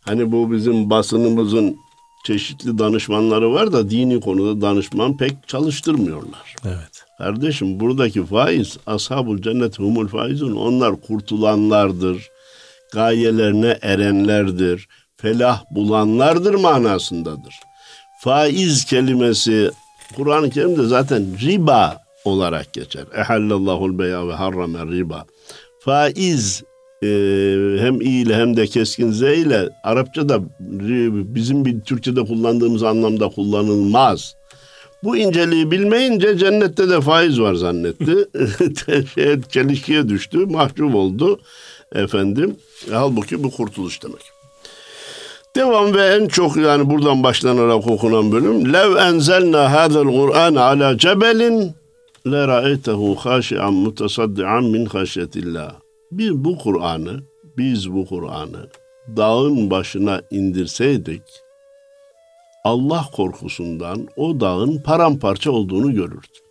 Hani 0.00 0.32
bu 0.32 0.52
bizim 0.52 0.90
basınımızın 0.90 1.76
çeşitli 2.24 2.78
danışmanları 2.78 3.52
var 3.52 3.72
da 3.72 3.90
dini 3.90 4.20
konuda 4.20 4.60
danışman 4.60 5.16
pek 5.16 5.48
çalıştırmıyorlar. 5.48 6.56
Evet. 6.64 7.04
Kardeşim 7.18 7.80
buradaki 7.80 8.26
faiz 8.26 8.78
ashabul 8.86 9.42
cennet 9.42 9.78
humul 9.78 10.08
faizun 10.08 10.56
onlar 10.56 11.00
kurtulanlardır. 11.00 12.28
Gayelerine 12.92 13.78
erenlerdir. 13.82 14.88
Felah 15.22 15.64
bulanlardır 15.70 16.54
manasındadır. 16.54 17.54
Faiz 18.20 18.84
kelimesi 18.84 19.70
Kur'an-ı 20.16 20.50
Kerim'de 20.50 20.84
zaten 20.84 21.26
riba 21.40 21.98
olarak 22.24 22.72
geçer. 22.72 23.04
Ehallallahul 23.16 23.98
beya 23.98 24.28
ve 24.28 24.32
harramer 24.32 24.88
riba. 24.88 25.24
Faiz 25.84 26.62
e, 27.02 27.06
hem 27.78 28.00
i 28.00 28.04
ile 28.04 28.36
hem 28.36 28.56
de 28.56 28.66
keskin 28.66 29.12
z 29.12 29.22
ile 29.22 29.68
Arapçada 29.84 30.40
bizim 31.34 31.64
bir 31.64 31.80
Türkçe'de 31.80 32.24
kullandığımız 32.24 32.82
anlamda 32.82 33.28
kullanılmaz. 33.28 34.34
Bu 35.02 35.16
inceliği 35.16 35.70
bilmeyince 35.70 36.38
cennette 36.38 36.88
de 36.88 37.00
faiz 37.00 37.40
var 37.40 37.54
zannetti. 37.54 38.28
çelişkiye 39.50 40.08
düştü, 40.08 40.38
mahcup 40.38 40.94
oldu 40.94 41.40
efendim. 41.94 42.56
Halbuki 42.90 43.44
bu 43.44 43.50
kurtuluş 43.50 44.02
demek. 44.02 44.39
Devam 45.56 45.94
ve 45.94 46.06
en 46.06 46.28
çok 46.28 46.56
yani 46.56 46.90
buradan 46.90 47.22
başlanarak 47.22 47.86
okunan 47.86 48.32
bölüm. 48.32 48.72
Lev 48.72 48.96
enzelna 48.96 49.72
hadal 49.72 50.04
Kur'an 50.04 50.54
ala 50.54 50.98
cebelin 50.98 51.74
le 52.26 52.48
ra'eytehu 52.48 53.16
haşi'an 53.16 53.74
mutasaddian 53.74 54.64
min 54.64 54.86
haşyetillah. 54.86 55.72
Bir 56.12 56.44
bu 56.44 56.58
Kur'an'ı, 56.58 57.20
biz 57.58 57.92
bu 57.92 58.06
Kur'an'ı 58.06 58.68
dağın 59.16 59.70
başına 59.70 60.22
indirseydik 60.30 61.22
Allah 62.64 63.04
korkusundan 63.12 64.08
o 64.16 64.40
dağın 64.40 64.78
paramparça 64.78 65.50
olduğunu 65.50 65.94
görürdü. 65.94 66.49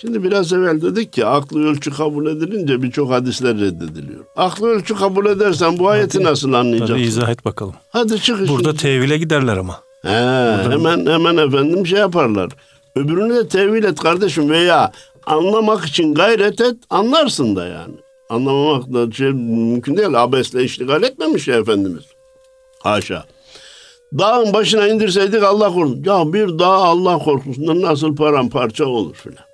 Şimdi 0.00 0.22
biraz 0.22 0.52
evvel 0.52 0.82
dedik 0.82 1.12
ki 1.12 1.26
aklı 1.26 1.64
ölçü 1.68 1.90
kabul 1.90 2.26
edilince 2.26 2.82
birçok 2.82 3.10
hadisler 3.10 3.54
reddediliyor. 3.54 4.24
Aklı 4.36 4.68
ölçü 4.68 4.94
kabul 4.94 5.26
edersen 5.26 5.78
bu 5.78 5.88
ayeti 5.88 6.18
Hadi, 6.18 6.28
nasıl 6.28 6.52
anlayacaksın? 6.52 6.94
Tabii 6.94 7.02
izah 7.02 7.28
et 7.28 7.44
bakalım. 7.44 7.74
Hadi 7.90 8.20
çık 8.20 8.48
Burada 8.48 8.74
tevile 8.74 9.18
giderler 9.18 9.56
ama. 9.56 9.80
He, 10.02 10.08
Burada... 10.08 10.70
hemen 10.70 11.06
hemen 11.06 11.36
efendim 11.36 11.86
şey 11.86 11.98
yaparlar. 11.98 12.50
Öbürünü 12.96 13.34
de 13.34 13.48
tevil 13.48 13.84
et 13.84 14.00
kardeşim 14.00 14.50
veya 14.50 14.92
anlamak 15.26 15.84
için 15.84 16.14
gayret 16.14 16.60
et 16.60 16.76
anlarsın 16.90 17.56
da 17.56 17.66
yani. 17.66 17.94
Anlamamak 18.30 18.92
da 18.92 19.12
şey 19.12 19.28
mümkün 19.32 19.96
değil. 19.96 20.22
Abesle 20.22 20.64
iştigal 20.64 21.02
etmemiş 21.02 21.48
ya 21.48 21.56
Efendimiz. 21.56 22.04
Haşa. 22.78 23.24
Dağın 24.18 24.52
başına 24.52 24.88
indirseydik 24.88 25.42
Allah 25.42 25.74
korusun. 25.74 26.02
Ya 26.04 26.32
bir 26.32 26.58
dağ 26.58 26.66
Allah 26.66 27.18
korkusundan 27.18 27.82
nasıl 27.82 28.16
paramparça 28.16 28.84
olur 28.84 29.14
filan. 29.14 29.49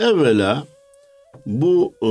Evvela 0.00 0.64
bu 1.46 1.94
e, 2.02 2.10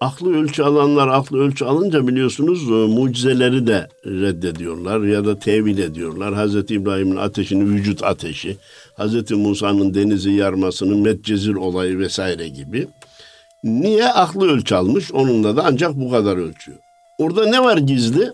aklı 0.00 0.36
ölçü 0.36 0.62
alanlar 0.62 1.08
aklı 1.08 1.38
ölçü 1.38 1.64
alınca 1.64 2.08
biliyorsunuz 2.08 2.62
e, 2.70 2.72
mucizeleri 2.72 3.66
de 3.66 3.88
reddediyorlar 4.06 5.00
ya 5.00 5.24
da 5.24 5.38
tevil 5.38 5.78
ediyorlar. 5.78 6.34
Hazreti 6.34 6.74
İbrahim'in 6.74 7.16
ateşini 7.16 7.64
vücut 7.64 8.02
ateşi, 8.02 8.56
Hazreti 8.94 9.34
Musa'nın 9.34 9.94
denizi 9.94 10.30
yarmasının 10.30 10.98
metcezir 10.98 11.54
olayı 11.54 11.98
vesaire 11.98 12.48
gibi. 12.48 12.88
Niye? 13.64 14.08
Aklı 14.08 14.50
ölçü 14.50 14.74
almış. 14.74 15.12
Onunla 15.12 15.56
da 15.56 15.64
ancak 15.64 15.94
bu 15.94 16.10
kadar 16.10 16.36
ölçüyor. 16.36 16.78
Orada 17.18 17.46
ne 17.46 17.60
var 17.60 17.76
gizli? 17.76 18.32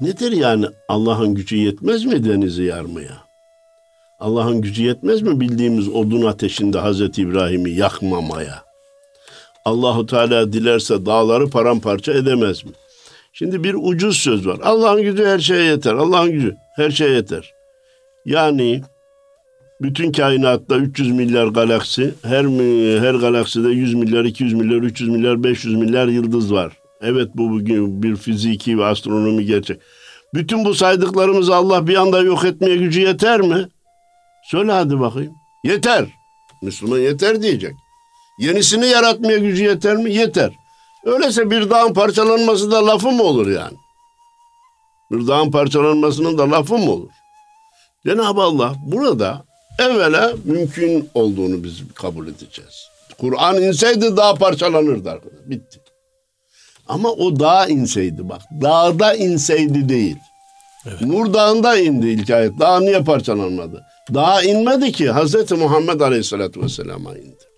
Nedir 0.00 0.32
yani 0.32 0.66
Allah'ın 0.88 1.34
gücü 1.34 1.56
yetmez 1.56 2.04
mi 2.04 2.24
denizi 2.24 2.62
yarmaya? 2.62 3.27
Allah'ın 4.20 4.60
gücü 4.60 4.82
yetmez 4.82 5.22
mi 5.22 5.40
bildiğimiz 5.40 5.88
odun 5.88 6.22
ateşinde 6.22 6.78
Hazreti 6.78 7.22
İbrahim'i 7.22 7.70
yakmamaya? 7.70 8.62
Allahu 9.64 10.06
Teala 10.06 10.52
dilerse 10.52 11.06
dağları 11.06 11.50
paramparça 11.50 12.12
edemez 12.12 12.64
mi? 12.64 12.70
Şimdi 13.32 13.64
bir 13.64 13.76
ucuz 13.78 14.16
söz 14.16 14.46
var. 14.46 14.58
Allah'ın 14.62 15.02
gücü 15.02 15.24
her 15.24 15.38
şeye 15.38 15.62
yeter. 15.64 15.94
Allah'ın 15.94 16.32
gücü 16.32 16.56
her 16.76 16.90
şeye 16.90 17.10
yeter. 17.10 17.52
Yani 18.24 18.82
bütün 19.80 20.12
kainatta 20.12 20.76
300 20.76 21.10
milyar 21.10 21.46
galaksi, 21.46 22.14
her 22.22 22.44
her 23.00 23.14
galakside 23.14 23.68
100 23.68 23.94
milyar, 23.94 24.24
200 24.24 24.54
milyar, 24.54 24.82
300 24.82 25.08
milyar, 25.08 25.44
500 25.44 25.74
milyar 25.74 26.08
yıldız 26.08 26.52
var. 26.52 26.72
Evet 27.00 27.28
bu 27.34 27.50
bugün 27.50 28.02
bir 28.02 28.16
fiziki 28.16 28.78
ve 28.78 28.84
astronomi 28.84 29.46
gerçek. 29.46 29.80
Bütün 30.34 30.64
bu 30.64 30.74
saydıklarımızı 30.74 31.54
Allah 31.54 31.86
bir 31.86 31.96
anda 31.96 32.22
yok 32.22 32.44
etmeye 32.44 32.76
gücü 32.76 33.00
yeter 33.00 33.40
mi? 33.40 33.68
Söyle 34.50 34.72
hadi 34.72 35.00
bakayım. 35.00 35.34
Yeter. 35.64 36.06
Müslüman 36.62 36.98
yeter 36.98 37.42
diyecek. 37.42 37.74
Yenisini 38.38 38.86
yaratmaya 38.86 39.38
gücü 39.38 39.64
yeter 39.64 39.96
mi? 39.96 40.14
Yeter. 40.14 40.52
Öyleyse 41.04 41.50
bir 41.50 41.70
dağın 41.70 41.94
parçalanması 41.94 42.70
da 42.70 42.86
lafı 42.86 43.10
mı 43.10 43.22
olur 43.22 43.46
yani? 43.46 43.76
Bir 45.10 45.26
dağın 45.26 45.50
parçalanmasının 45.50 46.38
da 46.38 46.50
lafı 46.50 46.78
mı 46.78 46.90
olur? 46.90 47.10
Cenab-ı 48.06 48.42
Allah 48.42 48.74
burada 48.86 49.44
evvela 49.78 50.32
mümkün 50.44 51.10
olduğunu 51.14 51.64
biz 51.64 51.82
kabul 51.94 52.28
edeceğiz. 52.28 52.88
Kur'an 53.18 53.62
inseydi 53.62 54.16
dağ 54.16 54.34
parçalanırdı 54.34 55.10
arkadaşlar. 55.10 55.50
Bitti. 55.50 55.80
Ama 56.88 57.08
o 57.10 57.40
dağ 57.40 57.66
inseydi 57.66 58.28
bak. 58.28 58.42
Dağda 58.62 59.14
inseydi 59.14 59.88
değil. 59.88 60.16
Evet. 60.86 61.00
Nur 61.00 61.34
Dağı'nda 61.34 61.76
indi 61.78 62.08
ilk 62.08 62.30
ayet. 62.30 62.60
Dağ 62.60 62.80
niye 62.80 63.04
parçalanmadı? 63.04 63.84
Dağ 64.14 64.42
inmedi 64.42 64.92
ki 64.92 65.10
Hazreti 65.10 65.54
Muhammed 65.54 66.00
Aleyhisselatü 66.00 66.62
Vesselam'a 66.62 67.16
indi. 67.18 67.48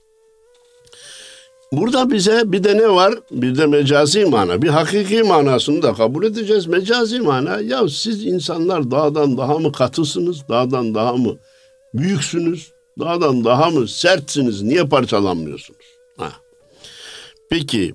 Burada 1.72 2.10
bize 2.10 2.52
bir 2.52 2.64
de 2.64 2.76
ne 2.76 2.88
var? 2.88 3.14
Bir 3.30 3.58
de 3.58 3.66
mecazi 3.66 4.24
mana. 4.24 4.62
Bir 4.62 4.68
hakiki 4.68 5.22
manasını 5.22 5.82
da 5.82 5.94
kabul 5.94 6.24
edeceğiz. 6.24 6.66
Mecazi 6.66 7.20
mana 7.20 7.60
ya 7.60 7.88
siz 7.88 8.26
insanlar 8.26 8.90
dağdan 8.90 9.38
daha 9.38 9.58
mı 9.58 9.72
katısınız? 9.72 10.48
Dağdan 10.48 10.94
daha 10.94 11.12
mı 11.12 11.36
büyüksünüz? 11.94 12.72
Dağdan 12.98 13.44
daha 13.44 13.70
mı 13.70 13.88
sertsiniz? 13.88 14.62
Niye 14.62 14.84
parçalanmıyorsunuz? 14.84 15.86
Ha. 16.16 16.32
Peki 17.50 17.94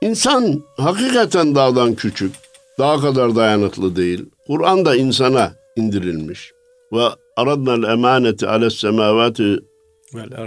insan 0.00 0.62
hakikaten 0.76 1.54
dağdan 1.54 1.94
küçük. 1.94 2.34
Dağ 2.78 3.00
kadar 3.00 3.36
dayanıklı 3.36 3.96
değil. 3.96 4.24
Kur'an 4.46 4.84
da 4.84 4.96
insana 4.96 5.52
indirilmiş. 5.76 6.52
Ve 6.92 7.08
aradna'l 7.40 7.84
emaneti 7.92 8.46
ales 8.46 8.74
semavati 8.74 9.58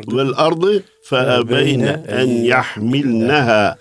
vel 0.08 0.32
ardı 0.38 0.84
fe 1.02 1.16
ebeyne 1.16 2.04
en 2.08 2.28
yahmilneha 2.28 3.78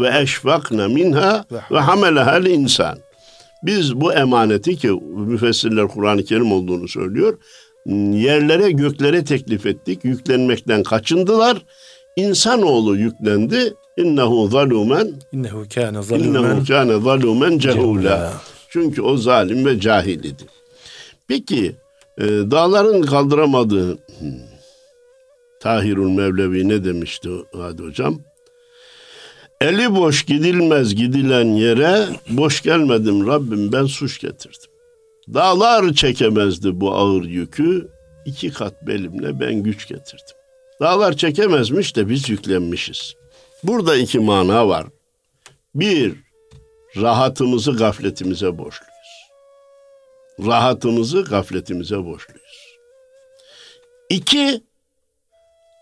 ve 0.00 0.18
eşfakne 0.20 0.86
minha 0.86 1.44
ve 1.70 1.78
hameleha 1.78 2.38
insan. 2.38 2.98
Biz 3.62 4.00
bu 4.00 4.12
emaneti 4.12 4.76
ki 4.76 4.90
müfessirler 5.16 5.88
Kur'an-ı 5.88 6.24
Kerim 6.24 6.52
olduğunu 6.52 6.88
söylüyor. 6.88 7.38
Yerlere 8.12 8.70
göklere 8.70 9.24
teklif 9.24 9.66
ettik. 9.66 10.04
Yüklenmekten 10.04 10.82
kaçındılar. 10.82 11.62
İnsanoğlu 12.16 12.96
yüklendi. 12.96 13.74
İnnehu 13.96 14.48
zalumen 14.48 15.12
İnnehu 15.32 15.64
kâne 15.74 16.02
zalumen 16.02 16.28
İnnehu 16.28 16.66
kâne 16.66 17.00
zalumen 17.00 17.58
cehûlâ. 17.58 18.30
Çünkü 18.68 19.02
o 19.02 19.16
zalim 19.16 19.66
ve 19.66 19.80
cahil 19.80 20.24
idi. 20.24 20.44
Peki 21.28 21.76
e, 22.18 22.24
dağların 22.24 23.02
kaldıramadığı 23.02 23.92
hmm, 23.92 24.56
Tahirul 25.60 26.10
Mevlevi 26.10 26.68
ne 26.68 26.84
demişti 26.84 27.28
hadi 27.56 27.82
hocam? 27.82 28.20
Eli 29.60 29.94
boş 29.94 30.24
gidilmez 30.24 30.94
gidilen 30.94 31.44
yere 31.44 32.06
boş 32.28 32.62
gelmedim 32.62 33.26
Rabbim 33.26 33.72
ben 33.72 33.84
suç 33.84 34.20
getirdim. 34.20 34.70
Dağlar 35.34 35.92
çekemezdi 35.92 36.80
bu 36.80 36.94
ağır 36.94 37.24
yükü 37.24 37.88
iki 38.26 38.52
kat 38.52 38.86
belimle 38.86 39.40
ben 39.40 39.54
güç 39.54 39.88
getirdim. 39.88 40.36
Dağlar 40.80 41.16
çekemezmiş 41.16 41.96
de 41.96 42.08
biz 42.08 42.28
yüklenmişiz. 42.28 43.14
Burada 43.62 43.96
iki 43.96 44.18
mana 44.18 44.68
var. 44.68 44.86
Bir, 45.74 46.14
rahatımızı 46.96 47.72
gafletimize 47.72 48.58
borçluyuz. 48.58 48.95
Rahatımızı 50.40 51.22
gafletimize 51.22 52.04
borçluyuz. 52.04 52.76
İki, 54.10 54.62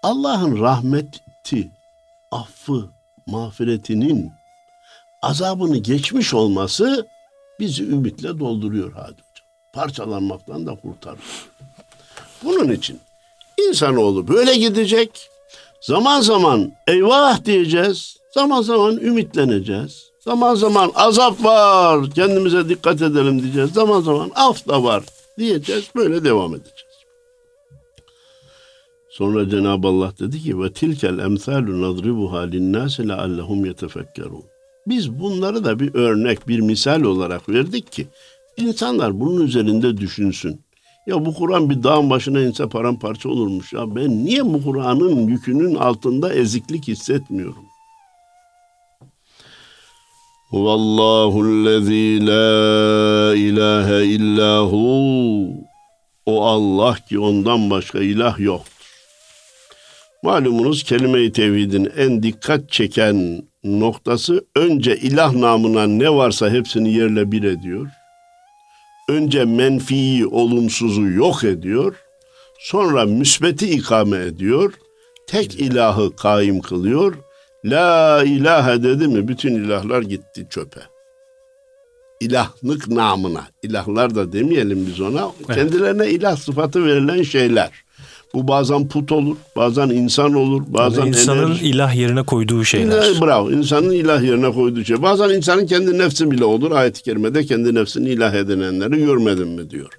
Allah'ın 0.03 0.61
rahmeti, 0.61 1.71
affı, 2.33 2.91
mağfiretinin 3.27 4.33
azabını 5.23 5.79
geçmiş 5.79 6.35
olması 6.35 7.07
bizi 7.61 7.85
ümitle 7.85 8.39
dolduruyor 8.39 8.93
hadi 8.93 9.13
hocam. 9.13 9.47
Parçalanmaktan 9.73 10.67
da 10.67 10.75
kurtarıyor. 10.77 11.49
Bunun 12.43 12.73
için 12.73 13.01
insanoğlu 13.69 14.29
böyle 14.29 14.57
gidecek. 14.57 15.31
Zaman 15.81 16.21
zaman 16.21 16.73
eyvah 16.87 17.45
diyeceğiz. 17.45 18.17
Zaman 18.35 18.63
zaman 18.63 18.97
ümitleneceğiz. 18.97 20.11
Zaman 20.25 20.55
zaman 20.55 20.91
azap 20.95 21.45
var. 21.45 22.11
Kendimize 22.11 22.69
dikkat 22.69 23.03
edelim 23.03 23.43
diyeceğiz. 23.43 23.71
Zaman 23.71 24.01
zaman 24.01 24.31
af 24.35 24.69
da 24.69 24.85
var 24.85 25.05
diyeceğiz. 25.39 25.91
Böyle 25.97 26.25
devam 26.25 26.55
edeceğiz. 26.55 26.85
Sonra 29.11 29.49
Cenab-ı 29.51 29.89
Allah 29.89 30.13
dedi 30.21 30.43
ki 30.43 30.61
ve 30.61 30.73
tilkel 30.73 31.19
emsalu 31.19 31.83
nadribuha 31.83 32.41
linnâse 32.41 33.09
leallehum 33.09 33.65
yetefekkerun. 33.65 34.43
Biz 34.87 35.21
bunları 35.21 35.65
da 35.65 35.81
bir 35.81 35.95
örnek, 35.95 36.49
bir 36.49 36.61
misal 36.61 37.03
olarak 37.03 37.49
verdik 37.49 37.93
ki 37.93 38.07
insanlar 38.57 39.21
bunun 39.21 39.41
üzerinde 39.47 39.97
düşünsün. 39.97 40.61
Ya 41.07 41.25
bu 41.25 41.35
Kur'an 41.35 41.71
bir 41.71 41.83
dağın 41.83 42.11
başına 42.11 42.41
inse 42.41 42.69
paramparça 42.69 43.29
olurmuş 43.29 43.73
ya. 43.73 43.97
Ben 43.97 44.25
niye 44.25 44.45
bu 44.45 44.65
Kur'an'ın 44.65 45.27
yükünün 45.27 45.75
altında 45.75 46.35
eziklik 46.35 46.89
hissetmiyorum? 46.89 47.74
Vallahu'llezî 50.53 52.27
la 52.27 53.35
ilahe 53.37 54.05
illahu. 54.05 54.85
O 56.27 56.45
Allah 56.45 56.97
ki 57.09 57.19
ondan 57.19 57.71
başka 57.71 57.99
ilah 57.99 58.41
yok. 58.41 58.65
Malumunuz 60.23 60.83
kelime-i 60.83 61.33
tevhidin 61.33 61.93
en 61.97 62.23
dikkat 62.23 62.71
çeken 62.71 63.43
noktası 63.65 64.47
önce 64.57 64.97
ilah 64.97 65.35
namına 65.35 65.87
ne 65.87 66.11
varsa 66.11 66.51
hepsini 66.51 66.95
yerle 66.95 67.33
bir 67.33 67.43
ediyor. 67.43 67.89
Önce 69.09 69.45
menfiyi, 69.45 70.27
olumsuzu 70.27 71.03
yok 71.03 71.45
ediyor. 71.45 71.95
Sonra 72.61 73.05
müsbeti 73.05 73.71
ikame 73.71 74.19
ediyor. 74.19 74.73
Tek 75.27 75.55
ilahı 75.55 76.17
kaim 76.17 76.61
kılıyor. 76.61 77.15
La 77.65 78.23
ilahe 78.25 78.83
dedi 78.83 79.09
mi 79.09 79.29
bütün 79.29 79.55
ilahlar 79.55 80.03
gitti 80.03 80.47
çöpe. 80.51 80.81
İlahlık 82.21 82.89
namına. 82.89 83.45
İlahlar 83.63 84.15
da 84.15 84.33
demeyelim 84.33 84.87
biz 84.87 85.01
ona. 85.01 85.29
Evet. 85.47 85.57
Kendilerine 85.57 86.11
ilah 86.11 86.37
sıfatı 86.37 86.85
verilen 86.85 87.23
şeyler. 87.23 87.71
Bu 88.35 88.49
bazen 88.49 88.89
put 88.89 89.13
olur, 89.13 89.37
bazen 89.57 89.89
insan 89.89 90.35
olur, 90.35 90.63
bazen 90.67 91.01
yani 91.01 91.09
insanın 91.09 91.47
enerji. 91.47 91.67
ilah 91.67 91.95
yerine 91.95 92.23
koyduğu 92.23 92.65
şeyler. 92.65 92.87
İlah, 92.87 93.21
bravo, 93.21 93.51
insanın 93.51 93.91
ilah 93.91 94.23
yerine 94.23 94.53
koyduğu 94.53 94.85
şey. 94.85 95.03
Bazen 95.03 95.29
insanın 95.29 95.67
kendi 95.67 95.99
nefsi 95.99 96.31
bile 96.31 96.45
olur. 96.45 96.71
Ayet-i 96.73 97.03
kerimede 97.03 97.45
kendi 97.45 97.75
nefsini 97.75 98.09
ilah 98.09 98.35
edinenleri 98.35 99.05
görmedin 99.05 99.49
mi 99.49 99.71
diyor. 99.71 99.93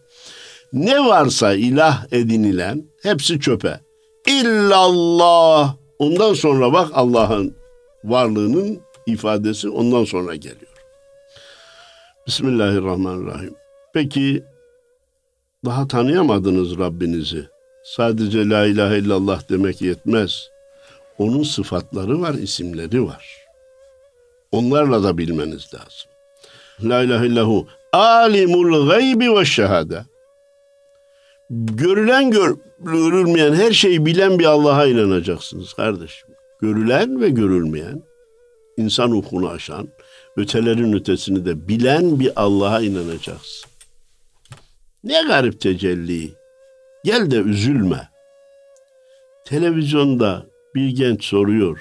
Ne 0.74 1.06
varsa 1.06 1.54
ilah 1.54 2.06
edinilen 2.12 2.84
hepsi 3.04 3.40
çöpe. 3.40 3.80
İllallah. 4.28 5.85
Ondan 6.00 6.34
sonra 6.34 6.74
bak 6.74 6.90
Allah'ın 6.94 7.56
varlığının 8.04 8.80
ifadesi 9.06 9.70
ondan 9.70 10.04
sonra 10.04 10.36
geliyor. 10.36 10.72
Bismillahirrahmanirrahim. 12.28 13.56
Peki 13.94 14.44
daha 15.66 15.88
tanıyamadınız 15.88 16.78
Rabbinizi. 16.78 17.46
Sadece 17.84 18.50
la 18.50 18.66
ilahe 18.66 18.98
illallah 18.98 19.50
demek 19.50 19.82
yetmez. 19.82 20.50
Onun 21.18 21.44
sıfatları 21.44 22.22
var, 22.22 22.34
isimleri 22.34 23.06
var. 23.06 23.38
Onlarla 24.52 25.04
da 25.04 25.18
bilmeniz 25.18 25.74
lazım. 25.74 26.10
La 26.84 27.04
ilahe 27.04 27.28
illahu 27.28 27.68
alimul 27.94 28.88
gaybi 28.90 29.36
ve 29.36 29.46
şehade. 29.46 30.06
Görülen 31.50 32.32
gör, 32.32 32.56
görülmeyen 32.80 33.54
her 33.54 33.72
şeyi 33.72 34.06
bilen 34.06 34.40
bir 34.40 34.46
Allah'a 34.46 34.86
inanacaksınız 34.86 35.74
kardeşim. 35.74 36.30
Görülen 36.62 37.22
ve 37.22 37.30
görülmeyen, 37.30 38.04
insan 38.78 39.12
hukukunu 39.12 39.50
aşan, 39.50 39.88
ötelerin 40.38 40.94
ötesini 40.94 41.46
de 41.46 41.68
bilen 41.68 42.20
bir 42.20 42.32
Allah'a 42.36 42.82
inanacaksın. 42.82 43.70
Ne 45.04 45.24
garip 45.24 45.62
tecelli. 45.62 46.34
Gel 47.04 47.32
de 47.32 47.38
üzülme. 47.38 48.10
Televizyonda 49.46 50.46
bir 50.76 50.90
genç 50.90 51.24
soruyor. 51.24 51.80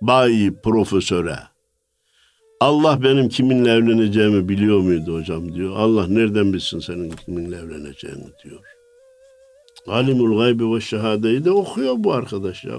bayi, 0.00 0.54
profesöre. 0.54 1.38
Allah 2.60 3.02
benim 3.02 3.28
kiminle 3.28 3.72
evleneceğimi 3.72 4.48
biliyor 4.48 4.80
muydu 4.80 5.18
hocam 5.18 5.54
diyor. 5.54 5.76
Allah 5.76 6.06
nereden 6.06 6.52
bilsin 6.52 6.78
senin 6.78 7.10
kiminle 7.10 7.56
evleneceğini 7.56 8.26
diyor. 8.44 8.79
Alimul 9.88 10.38
gaybi 10.38 10.74
ve 10.74 10.80
şehadeyi 10.80 11.44
de 11.44 11.50
okuyor 11.50 11.94
bu 11.98 12.12
arkadaş 12.12 12.64
ya. 12.64 12.74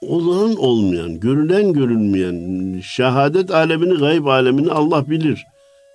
Olan 0.00 0.56
olmayan, 0.56 1.20
görülen 1.20 1.72
görülmeyen, 1.72 2.80
şehadet 2.80 3.50
alemini, 3.50 3.98
gayb 3.98 4.26
alemini 4.26 4.72
Allah 4.72 5.10
bilir. 5.10 5.44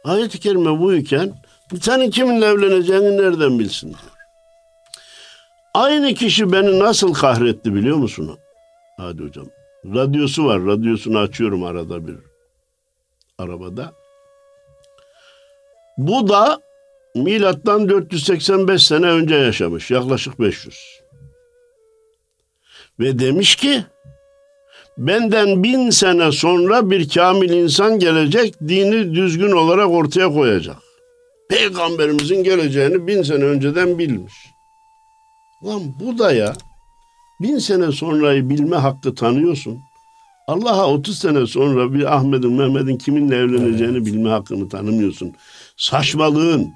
Ayet-i 0.03 0.39
kerime 0.39 0.80
buyken 0.80 1.34
senin 1.82 2.12
kiminle 2.12 2.45
evleneceğini 2.45 3.17
nereden 3.17 3.60
bilsin 3.60 3.88
diyor. 3.88 4.17
Aynı 5.73 6.13
kişi 6.13 6.51
beni 6.51 6.80
nasıl 6.80 7.13
kahretti 7.13 7.75
biliyor 7.75 7.97
musun? 7.97 8.38
Hadi 8.97 9.23
hocam. 9.23 9.45
Radyosu 9.86 10.45
var. 10.45 10.65
Radyosunu 10.65 11.17
açıyorum 11.19 11.63
arada 11.63 12.08
bir 12.08 12.15
arabada. 13.38 13.91
Bu 15.97 16.30
da 16.30 16.60
milattan 17.17 17.89
485 17.89 18.86
sene 18.86 19.06
önce 19.06 19.36
yaşamış. 19.36 19.91
Yaklaşık 19.91 20.39
500. 20.39 20.75
Ve 22.99 23.19
demiş 23.19 23.56
ki 23.56 23.84
benden 24.97 25.63
bin 25.63 25.89
sene 25.89 26.32
sonra 26.32 26.89
bir 26.89 27.10
kamil 27.10 27.49
insan 27.49 27.99
gelecek 27.99 28.60
dini 28.67 29.15
düzgün 29.15 29.51
olarak 29.51 29.89
ortaya 29.89 30.34
koyacak. 30.34 30.77
Peygamberimizin 31.49 32.43
geleceğini 32.43 33.08
bin 33.08 33.21
sene 33.23 33.43
önceden 33.43 33.99
bilmiş. 33.99 34.34
Lan 35.63 35.82
bu 35.99 36.19
da 36.19 36.32
ya 36.32 36.53
bin 37.41 37.58
sene 37.58 37.91
sonrayı 37.91 38.49
bilme 38.49 38.75
hakkı 38.75 39.15
tanıyorsun. 39.15 39.80
Allah'a 40.47 40.88
30 40.88 41.19
sene 41.19 41.47
sonra 41.47 41.93
bir 41.93 42.15
Ahmet'in, 42.15 42.53
Mehmet'in 42.53 42.97
kiminle 42.97 43.36
evleneceğini 43.36 43.97
evet. 43.97 44.06
bilme 44.06 44.30
hakkını 44.30 44.69
tanımıyorsun. 44.69 45.34
Saçmalığın, 45.77 46.73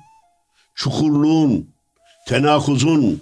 çukurluğun, 0.75 1.69
tenakuzun, 2.27 3.21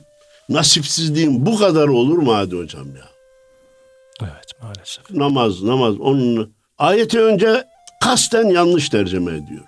nasipsizliğin 0.50 1.46
bu 1.46 1.58
kadar 1.58 1.88
olur 1.88 2.18
mu 2.18 2.36
hadi 2.36 2.56
hocam 2.56 2.88
ya? 2.96 3.10
Evet 4.22 4.52
maalesef. 4.62 5.12
Namaz, 5.12 5.64
namaz. 5.64 6.00
Onun 6.00 6.54
ayeti 6.78 7.20
önce 7.20 7.64
kasten 8.02 8.50
yanlış 8.50 8.90
tercüme 8.90 9.32
ediyor. 9.32 9.66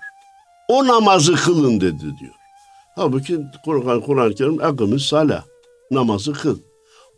O 0.68 0.86
namazı 0.86 1.34
kılın 1.34 1.80
dedi 1.80 2.00
diyor. 2.20 2.34
Halbuki 2.96 3.38
Kur'an 3.64 4.00
Kur'an-ı 4.00 4.34
Kerim 4.34 4.64
akımız 4.64 5.02
salah. 5.02 5.44
Namazı 5.90 6.32
kıl. 6.32 6.58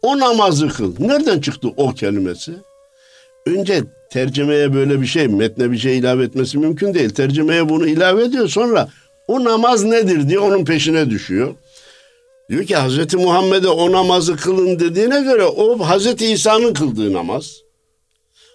O 0.03 0.19
namazı 0.19 0.69
kıl. 0.69 0.95
Nereden 0.99 1.41
çıktı 1.41 1.69
o 1.77 1.95
kelimesi? 1.95 2.53
Önce 3.47 3.85
tercümeye 4.11 4.75
böyle 4.75 5.01
bir 5.01 5.07
şey, 5.07 5.29
metne 5.29 5.71
bir 5.71 5.79
şey 5.79 5.99
ilave 5.99 6.25
etmesi 6.25 6.59
mümkün 6.59 6.95
değil. 6.95 7.11
Tercümeye 7.11 7.69
bunu 7.69 7.87
ilave 7.87 8.25
ediyor. 8.25 8.49
Sonra 8.49 8.89
o 9.29 9.45
namaz 9.45 9.85
nedir 9.85 10.29
diye 10.29 10.39
onun 10.39 10.65
peşine 10.65 11.11
düşüyor. 11.11 11.55
Diyor 12.51 12.65
ki 12.65 12.77
Hazreti 12.77 13.17
Muhammed'e 13.17 13.69
o 13.69 13.93
namazı 13.93 14.37
kılın 14.37 14.79
dediğine 14.79 15.21
göre 15.23 15.45
o 15.45 15.79
Hazreti 15.79 16.27
İsa'nın 16.27 16.75
kıldığı 16.75 17.13
namaz. 17.13 17.61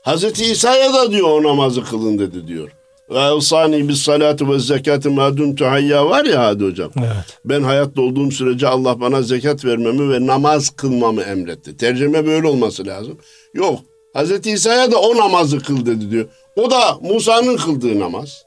Hazreti 0.03 0.45
İsa'ya 0.45 0.93
da 0.93 1.11
diyor 1.11 1.29
o 1.29 1.43
namazı 1.43 1.83
kılın 1.83 2.19
dedi 2.19 2.47
diyor. 2.47 2.69
Ve 3.09 3.41
sani 3.41 3.89
bis 3.89 4.01
salatu 4.01 4.51
ve 4.53 4.59
zekatı 4.59 5.11
madun 5.11 5.55
tuhayya 5.55 6.09
var 6.09 6.25
ya 6.25 6.45
hadi 6.45 6.63
hocam. 6.63 6.91
Evet. 6.97 7.39
Ben 7.45 7.63
hayatta 7.63 8.01
olduğum 8.01 8.31
sürece 8.31 8.67
Allah 8.67 9.01
bana 9.01 9.21
zekat 9.21 9.65
vermemi 9.65 10.13
ve 10.13 10.25
namaz 10.25 10.69
kılmamı 10.69 11.21
emretti. 11.21 11.77
Tercüme 11.77 12.25
böyle 12.25 12.47
olması 12.47 12.85
lazım. 12.85 13.17
Yok. 13.53 13.79
Hazreti 14.13 14.51
İsa'ya 14.51 14.91
da 14.91 14.97
o 14.97 15.17
namazı 15.17 15.59
kıl 15.59 15.85
dedi 15.85 16.11
diyor. 16.11 16.25
O 16.55 16.71
da 16.71 16.97
Musa'nın 17.01 17.57
kıldığı 17.57 17.99
namaz. 17.99 18.43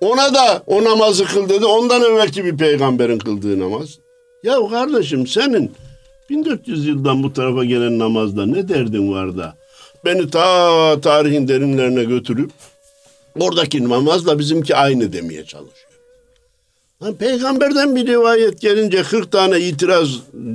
Ona 0.00 0.34
da 0.34 0.62
o 0.66 0.84
namazı 0.84 1.24
kıl 1.24 1.48
dedi. 1.48 1.66
Ondan 1.66 2.02
evvelki 2.02 2.44
bir 2.44 2.56
peygamberin 2.56 3.18
kıldığı 3.18 3.60
namaz. 3.60 3.98
Ya 4.42 4.68
kardeşim 4.70 5.26
senin 5.26 5.72
1400 6.30 6.86
yıldan 6.86 7.22
bu 7.22 7.32
tarafa 7.32 7.64
gelen 7.64 7.98
namazda 7.98 8.46
ne 8.46 8.68
derdin 8.68 9.12
var 9.12 9.36
da 9.36 9.56
beni 10.04 10.30
ta 10.30 11.00
tarihin 11.00 11.48
derinlerine 11.48 12.04
götürüp 12.04 12.50
oradaki 13.40 13.88
namazla 13.88 14.38
bizimki 14.38 14.76
aynı 14.76 15.12
demeye 15.12 15.44
çalışıyor. 15.44 15.90
Lan 17.02 17.14
peygamberden 17.14 17.96
bir 17.96 18.06
rivayet 18.06 18.60
gelince 18.60 19.02
40 19.02 19.32
tane 19.32 19.60
itiraz 19.60 20.08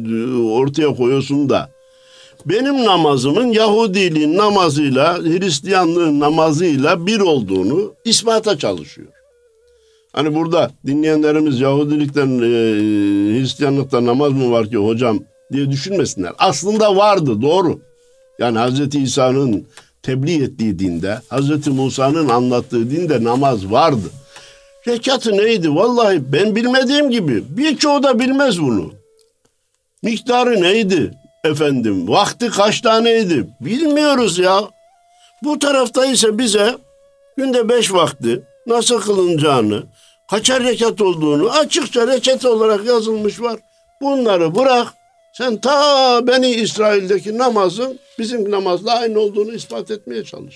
e, 0.10 0.36
ortaya 0.36 0.96
koyuyorsun 0.96 1.50
da 1.50 1.70
benim 2.46 2.86
namazımın 2.86 3.48
Yahudiliğin 3.48 4.38
namazıyla 4.38 5.18
Hristiyanlığın 5.18 6.20
namazıyla 6.20 7.08
bir 7.08 7.20
olduğunu 7.20 7.94
ispata 8.06 8.58
çalışıyor. 8.58 9.21
Hani 10.14 10.36
burada 10.36 10.72
dinleyenlerimiz 10.86 11.60
Yahudilikten, 11.60 12.28
e, 12.28 12.50
Hristiyanlıktan 13.40 14.06
namaz 14.06 14.32
mı 14.34 14.52
var 14.52 14.70
ki 14.70 14.78
hocam 14.78 15.20
diye 15.54 15.72
düşünmesinler. 15.72 16.32
Aslında 16.38 16.96
vardı 16.96 17.42
doğru. 17.42 17.80
Yani 18.40 18.60
Hz. 18.60 18.96
İsa'nın 18.96 19.68
tebliğ 20.04 20.44
ettiği 20.44 20.80
dinde, 20.80 21.18
Hz. 21.32 21.68
Musa'nın 21.68 22.30
anlattığı 22.30 22.92
dinde 22.92 23.24
namaz 23.24 23.72
vardı. 23.72 24.10
Rekatı 24.88 25.38
neydi? 25.38 25.76
Vallahi 25.76 26.34
ben 26.34 26.56
bilmediğim 26.56 27.12
gibi 27.12 27.44
birçoğu 27.50 28.04
da 28.04 28.20
bilmez 28.20 28.62
bunu. 28.62 28.92
Miktarı 30.04 30.62
neydi? 30.62 31.14
Efendim 31.44 32.08
vakti 32.08 32.50
kaç 32.50 32.82
taneydi? 32.82 33.48
Bilmiyoruz 33.62 34.40
ya. 34.40 34.62
Bu 35.44 35.60
tarafta 35.60 36.06
ise 36.06 36.38
bize 36.38 36.78
günde 37.38 37.70
beş 37.70 37.94
vakti 37.94 38.42
nasıl 38.68 39.02
kılınacağını, 39.02 39.84
kaçar 40.32 40.64
rekat 40.64 41.02
olduğunu 41.02 41.50
açıkça 41.50 42.08
reçete 42.08 42.48
olarak 42.48 42.86
yazılmış 42.86 43.42
var. 43.42 43.60
Bunları 44.02 44.56
bırak. 44.56 44.88
Sen 45.34 45.62
ta 45.62 46.28
Beni 46.28 46.50
İsrail'deki 46.50 47.38
namazın 47.38 48.00
bizim 48.20 48.52
namazla 48.52 49.00
aynı 49.00 49.20
olduğunu 49.20 49.54
ispat 49.54 49.92
etmeye 49.92 50.24
çalış. 50.24 50.56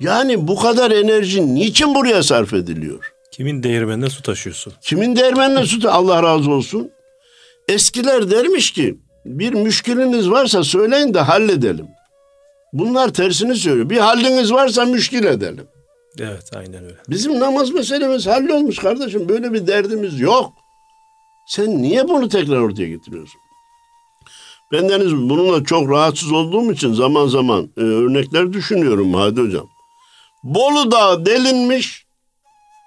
Yani 0.00 0.48
bu 0.48 0.56
kadar 0.56 0.90
enerji 0.90 1.54
niçin 1.54 1.94
buraya 1.94 2.22
sarf 2.22 2.52
ediliyor? 2.52 3.12
Kimin 3.30 3.62
değirmenine 3.62 4.10
su 4.10 4.22
taşıyorsun? 4.22 4.72
Kimin 4.82 5.16
değirmenine 5.16 5.66
su 5.66 5.90
Allah 5.90 6.22
razı 6.22 6.50
olsun. 6.50 6.90
Eskiler 7.68 8.30
dermiş 8.30 8.72
ki 8.72 8.98
bir 9.24 9.54
müşkiliniz 9.54 10.30
varsa 10.30 10.64
söyleyin 10.64 11.14
de 11.14 11.20
halledelim. 11.20 11.86
Bunlar 12.72 13.14
tersini 13.14 13.56
söylüyor. 13.56 13.90
Bir 13.90 13.98
haliniz 13.98 14.52
varsa 14.52 14.84
müşkil 14.84 15.24
edelim. 15.24 15.66
Evet 16.20 16.50
aynen 16.56 16.84
öyle. 16.84 16.96
Bizim 17.08 17.40
namaz 17.40 17.70
meselemiz 17.70 18.26
hallolmuş 18.26 18.78
kardeşim. 18.78 19.28
Böyle 19.28 19.52
bir 19.52 19.66
derdimiz 19.66 20.20
yok. 20.20 20.52
Sen 21.46 21.82
niye 21.82 22.08
bunu 22.08 22.28
tekrar 22.28 22.60
ortaya 22.60 22.88
getiriyorsun? 22.88 23.40
Bendeniz 24.72 25.12
bununla 25.12 25.64
çok 25.64 25.90
rahatsız 25.90 26.32
olduğum 26.32 26.72
için 26.72 26.92
zaman 26.92 27.26
zaman 27.26 27.70
e, 27.76 27.80
örnekler 27.80 28.52
düşünüyorum 28.52 29.14
Hadi 29.14 29.40
Hocam. 29.40 29.68
Bolu 30.44 30.90
Dağı 30.90 31.26
delinmiş, 31.26 32.06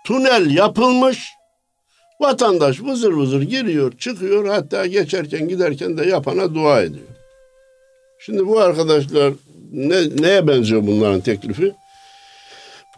tünel 0.05 0.51
yapılmış, 0.51 1.29
vatandaş 2.19 2.81
vızır 2.81 3.13
vızır 3.13 3.41
giriyor, 3.41 3.97
çıkıyor, 3.97 4.47
hatta 4.47 4.85
geçerken 4.85 5.47
giderken 5.47 5.97
de 5.97 6.05
yapana 6.05 6.55
dua 6.55 6.81
ediyor. 6.81 7.07
Şimdi 8.19 8.47
bu 8.47 8.59
arkadaşlar 8.59 9.33
ne, 9.71 10.09
neye 10.21 10.47
benziyor 10.47 10.87
bunların 10.87 11.21
teklifi? 11.21 11.75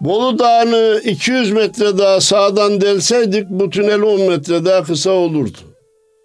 Bolu 0.01 0.39
Dağı'nı 0.39 1.01
200 1.05 1.51
metre 1.51 1.97
daha 1.97 2.21
sağdan 2.21 2.81
delseydik 2.81 3.49
bu 3.49 3.69
tünel 3.69 4.01
10 4.01 4.21
metre 4.21 4.65
daha 4.65 4.83
kısa 4.83 5.11
olurdu. 5.11 5.57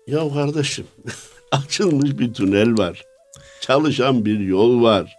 Ya 0.07 0.33
kardeşim 0.35 0.87
açılmış 1.51 2.19
bir 2.19 2.35
tünel 2.35 2.79
var. 2.79 3.05
Çalışan 3.61 4.25
bir 4.25 4.39
yol 4.39 4.83
var. 4.83 5.17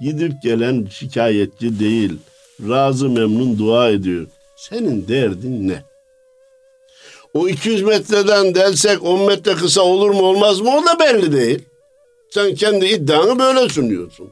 Gidip 0.00 0.32
gelen 0.42 0.86
şikayetçi 0.90 1.80
değil. 1.80 2.12
Razı 2.68 3.08
memnun 3.08 3.58
dua 3.58 3.90
ediyor. 3.90 4.26
Senin 4.56 5.08
derdin 5.08 5.68
ne? 5.68 5.82
O 7.34 7.48
200 7.48 7.82
metreden 7.82 8.54
delsek 8.54 9.02
10 9.02 9.26
metre 9.26 9.52
kısa 9.54 9.82
olur 9.82 10.10
mu 10.10 10.22
olmaz 10.22 10.60
mı 10.60 10.70
o 10.76 10.86
da 10.86 10.98
belli 10.98 11.32
değil. 11.32 11.64
Sen 12.30 12.54
kendi 12.54 12.86
iddianı 12.86 13.38
böyle 13.38 13.68
sunuyorsun. 13.68 14.30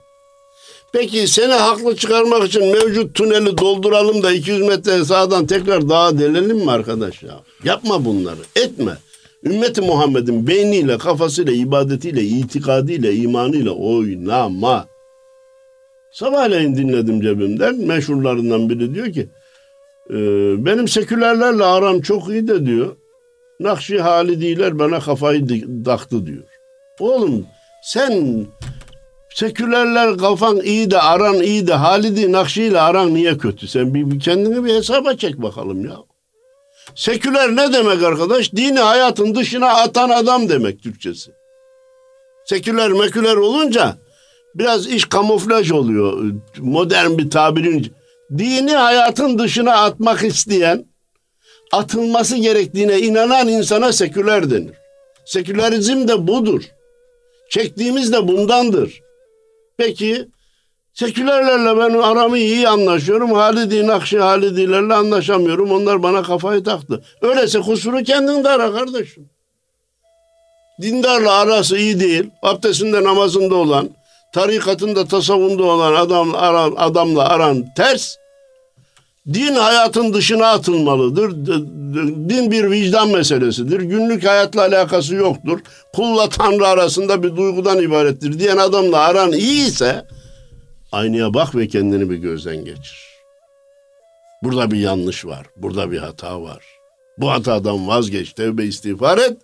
Peki 0.98 1.28
seni 1.28 1.52
haklı 1.52 1.96
çıkarmak 1.96 2.44
için 2.44 2.62
mevcut 2.62 3.14
tüneli 3.14 3.58
dolduralım 3.58 4.22
da 4.22 4.32
200 4.32 4.62
metre 4.62 5.04
sağdan 5.04 5.46
tekrar 5.46 5.88
dağa 5.88 6.18
delelim 6.18 6.56
mi 6.56 6.70
arkadaş 6.70 7.22
ya? 7.22 7.40
Yapma 7.64 8.04
bunları. 8.04 8.40
Etme. 8.56 8.92
Ümmeti 9.44 9.80
Muhammed'in 9.80 10.46
beyniyle, 10.46 10.98
kafasıyla, 10.98 11.52
ibadetiyle, 11.52 12.22
itikadiyle, 12.22 13.14
imanıyla 13.14 13.70
oynama. 13.70 14.86
Sabahleyin 16.12 16.76
dinledim 16.76 17.20
cebimden. 17.20 17.76
Meşhurlarından 17.76 18.70
biri 18.70 18.94
diyor 18.94 19.12
ki 19.12 19.28
e, 20.10 20.16
benim 20.66 20.88
sekülerlerle 20.88 21.64
aram 21.64 22.00
çok 22.00 22.28
iyi 22.28 22.48
de 22.48 22.66
diyor. 22.66 22.96
Nakşi 23.60 24.00
Halidiler 24.00 24.78
bana 24.78 25.00
kafayı 25.00 25.46
taktı 25.84 26.26
diyor. 26.26 26.44
Oğlum 27.00 27.46
sen 27.82 28.46
Sekülerler 29.36 30.16
kafan 30.16 30.60
iyi 30.60 30.90
de 30.90 31.00
aran 31.00 31.42
iyi 31.42 31.66
de 31.66 31.74
Halidi 31.74 32.32
Nakşi 32.32 32.62
ile 32.62 32.80
aran 32.80 33.14
niye 33.14 33.38
kötü? 33.38 33.68
Sen 33.68 33.94
bir, 33.94 34.10
bir 34.10 34.20
kendini 34.20 34.64
bir 34.64 34.74
hesaba 34.74 35.14
çek 35.16 35.42
bakalım 35.42 35.84
ya. 35.84 35.96
Seküler 36.94 37.56
ne 37.56 37.72
demek 37.72 38.02
arkadaş? 38.02 38.52
Dini 38.52 38.78
hayatın 38.78 39.34
dışına 39.34 39.68
atan 39.68 40.10
adam 40.10 40.48
demek 40.48 40.82
Türkçesi. 40.82 41.30
Seküler 42.44 42.92
meküler 42.92 43.36
olunca 43.36 43.96
biraz 44.54 44.86
iş 44.86 45.04
kamuflaj 45.04 45.70
oluyor. 45.70 46.32
Modern 46.58 47.18
bir 47.18 47.30
tabirin. 47.30 47.92
Dini 48.38 48.72
hayatın 48.72 49.38
dışına 49.38 49.72
atmak 49.72 50.24
isteyen, 50.24 50.86
atılması 51.72 52.36
gerektiğine 52.36 52.98
inanan 52.98 53.48
insana 53.48 53.92
seküler 53.92 54.50
denir. 54.50 54.74
Sekülerizm 55.24 56.08
de 56.08 56.26
budur. 56.26 56.62
Çektiğimiz 57.50 58.12
de 58.12 58.28
bundandır. 58.28 59.05
Peki 59.76 60.28
sekülerlerle 60.94 61.78
ben 61.78 61.98
aramı 61.98 62.38
iyi 62.38 62.68
anlaşıyorum. 62.68 63.32
Halidi 63.32 63.86
Nakşi 63.86 64.18
Halidilerle 64.18 64.94
anlaşamıyorum. 64.94 65.72
Onlar 65.72 66.02
bana 66.02 66.22
kafayı 66.22 66.64
taktı. 66.64 67.04
Öyleyse 67.22 67.60
kusuru 67.60 68.02
kendinde 68.02 68.48
ara 68.48 68.72
kardeşim. 68.72 69.30
Dindarla 70.82 71.32
arası 71.32 71.76
iyi 71.78 72.00
değil. 72.00 72.30
Abdestinde 72.42 73.04
namazında 73.04 73.54
olan, 73.54 73.90
tarikatında 74.34 75.06
tasavvunda 75.06 75.62
olan 75.62 75.94
adam, 75.94 76.34
adamla 76.76 77.28
aran 77.28 77.64
ters. 77.76 78.16
Din 79.34 79.54
hayatın 79.54 80.14
dışına 80.14 80.46
atılmalıdır. 80.46 81.30
Din 82.28 82.50
bir 82.50 82.70
vicdan 82.70 83.08
meselesidir. 83.08 83.80
Günlük 83.80 84.24
hayatla 84.24 84.60
alakası 84.60 85.14
yoktur. 85.14 85.60
Kulla 85.94 86.28
Tanrı 86.28 86.66
arasında 86.66 87.22
bir 87.22 87.36
duygudan 87.36 87.82
ibarettir 87.82 88.38
diyen 88.38 88.56
adamla 88.56 88.98
aran 88.98 89.32
iyi 89.32 89.66
ise 89.66 90.06
aynaya 90.92 91.34
bak 91.34 91.54
ve 91.54 91.68
kendini 91.68 92.10
bir 92.10 92.16
gözden 92.16 92.64
geçir. 92.64 93.06
Burada 94.42 94.70
bir 94.70 94.78
yanlış 94.78 95.26
var. 95.26 95.46
Burada 95.56 95.90
bir 95.90 95.98
hata 95.98 96.42
var. 96.42 96.64
Bu 97.18 97.30
hatadan 97.30 97.88
vazgeç, 97.88 98.32
tevbe 98.32 98.64
istiğfar 98.64 99.18
et. 99.18 99.36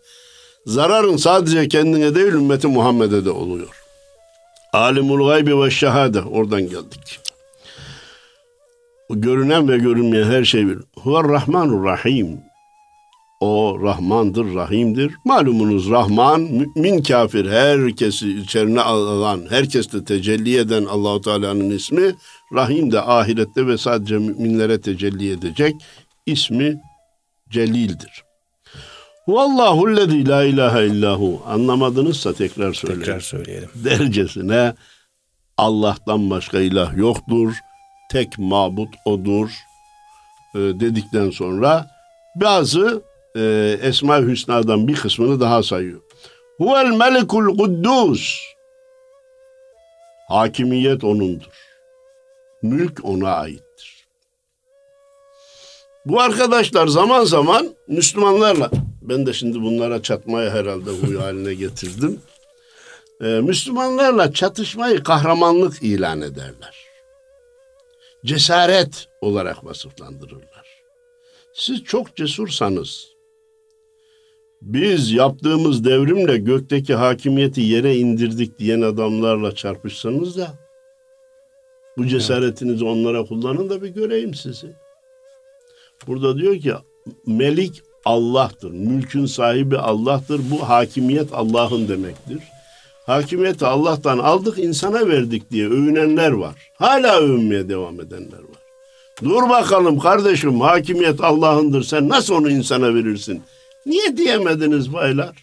Zararın 0.66 1.16
sadece 1.16 1.68
kendine 1.68 2.14
değil 2.14 2.32
ümmeti 2.32 2.66
Muhammed'e 2.66 3.24
de 3.24 3.30
oluyor. 3.30 3.82
Alimul 4.72 5.28
gaybi 5.28 5.60
ve 5.60 5.70
şehade 5.70 6.20
oradan 6.20 6.62
geldik. 6.62 7.21
Görünen 9.12 9.68
ve 9.68 9.79
görünmeyen 9.79 10.31
her 10.31 10.44
şey 10.44 10.66
bir. 10.66 10.79
Huve 10.96 11.29
Rahmanur 11.29 11.85
Rahim. 11.85 12.40
O 13.40 13.79
Rahmandır, 13.83 14.55
Rahim'dir. 14.55 15.14
Malumunuz 15.25 15.90
Rahman, 15.90 16.40
mümin 16.40 17.03
kafir, 17.03 17.51
herkesi 17.51 18.38
içerine 18.38 18.81
alan, 18.81 19.42
herkeste 19.51 20.05
tecelli 20.05 20.57
eden 20.57 20.85
Allahu 20.85 21.20
Teala'nın 21.20 21.70
ismi. 21.70 22.14
Rahim 22.55 22.92
de 22.92 23.01
ahirette 23.01 23.66
ve 23.66 23.79
sadece 23.79 24.18
müminlere 24.18 24.81
tecelli 24.81 25.31
edecek 25.31 25.75
ismi 26.27 26.81
Celil'dir. 27.51 28.25
Vallahu 29.29 29.96
lezî 29.96 30.29
la 30.29 30.44
ilahe 30.44 30.87
illahu. 30.87 31.42
Anlamadınızsa 31.46 32.33
tekrar 32.33 32.72
söyleyin. 32.72 33.01
Tekrar 33.01 33.20
söyleyelim. 33.20 33.68
Dercesine 33.75 34.75
Allah'tan 35.57 36.31
başka 36.31 36.61
ilah 36.61 36.96
yoktur. 36.96 37.55
Tek 38.12 38.38
mabut 38.38 38.94
odur 39.05 39.51
e, 40.55 40.59
dedikten 40.59 41.31
sonra 41.31 41.87
bazı 42.35 43.03
e, 43.37 43.77
Esma-i 43.83 44.27
Hüsna'dan 44.27 44.88
bir 44.88 44.94
kısmını 44.94 45.40
daha 45.40 45.62
sayıyor. 45.62 46.01
Huvel 46.59 46.87
melikul 46.87 47.59
kuddus. 47.59 48.40
Hakimiyet 50.29 51.05
onundur. 51.05 51.46
Mülk 52.62 53.05
ona 53.05 53.35
aittir. 53.35 54.07
Bu 56.07 56.20
arkadaşlar 56.20 56.87
zaman 56.87 57.25
zaman 57.25 57.68
Müslümanlarla 57.88 58.70
ben 59.03 59.27
de 59.27 59.33
şimdi 59.33 59.62
bunlara 59.62 60.03
çatmaya 60.03 60.51
herhalde 60.51 60.90
huy 60.90 61.16
haline 61.16 61.55
getirdim. 61.55 62.20
Ee, 63.20 63.27
Müslümanlarla 63.27 64.33
çatışmayı 64.33 65.03
kahramanlık 65.03 65.83
ilan 65.83 66.20
ederler. 66.20 66.91
Cesaret 68.24 69.08
olarak 69.20 69.64
vasıflandırırlar. 69.64 70.66
Siz 71.54 71.85
çok 71.85 72.16
cesursanız, 72.16 73.08
biz 74.62 75.12
yaptığımız 75.12 75.85
devrimle 75.85 76.38
gökteki 76.38 76.94
hakimiyeti 76.94 77.61
yere 77.61 77.96
indirdik 77.96 78.58
diyen 78.58 78.80
adamlarla 78.80 79.54
çarpışsanız 79.54 80.37
da, 80.37 80.48
bu 81.96 82.06
cesaretinizi 82.06 82.85
onlara 82.85 83.24
kullanın 83.24 83.70
da 83.70 83.82
bir 83.82 83.88
göreyim 83.88 84.35
sizi. 84.35 84.72
Burada 86.06 86.38
diyor 86.38 86.56
ki 86.61 86.72
Melik 87.26 87.82
Allah'tır. 88.04 88.70
Mülkün 88.70 89.26
sahibi 89.26 89.78
Allah'tır. 89.78 90.40
Bu 90.50 90.68
hakimiyet 90.68 91.32
Allah'ın 91.32 91.88
demektir. 91.88 92.38
Hakimiyeti 93.06 93.66
Allah'tan 93.66 94.18
aldık 94.18 94.58
insana 94.58 95.08
verdik 95.08 95.50
diye 95.50 95.66
övünenler 95.66 96.30
var. 96.30 96.54
Hala 96.78 97.18
övünmeye 97.20 97.68
devam 97.68 98.00
edenler 98.00 98.38
var. 98.38 98.62
Dur 99.24 99.48
bakalım 99.48 99.98
kardeşim 99.98 100.60
hakimiyet 100.60 101.20
Allah'ındır. 101.20 101.82
Sen 101.82 102.08
nasıl 102.08 102.34
onu 102.34 102.50
insana 102.50 102.94
verirsin? 102.94 103.42
Niye 103.86 104.16
diyemediniz 104.16 104.92
baylar? 104.92 105.36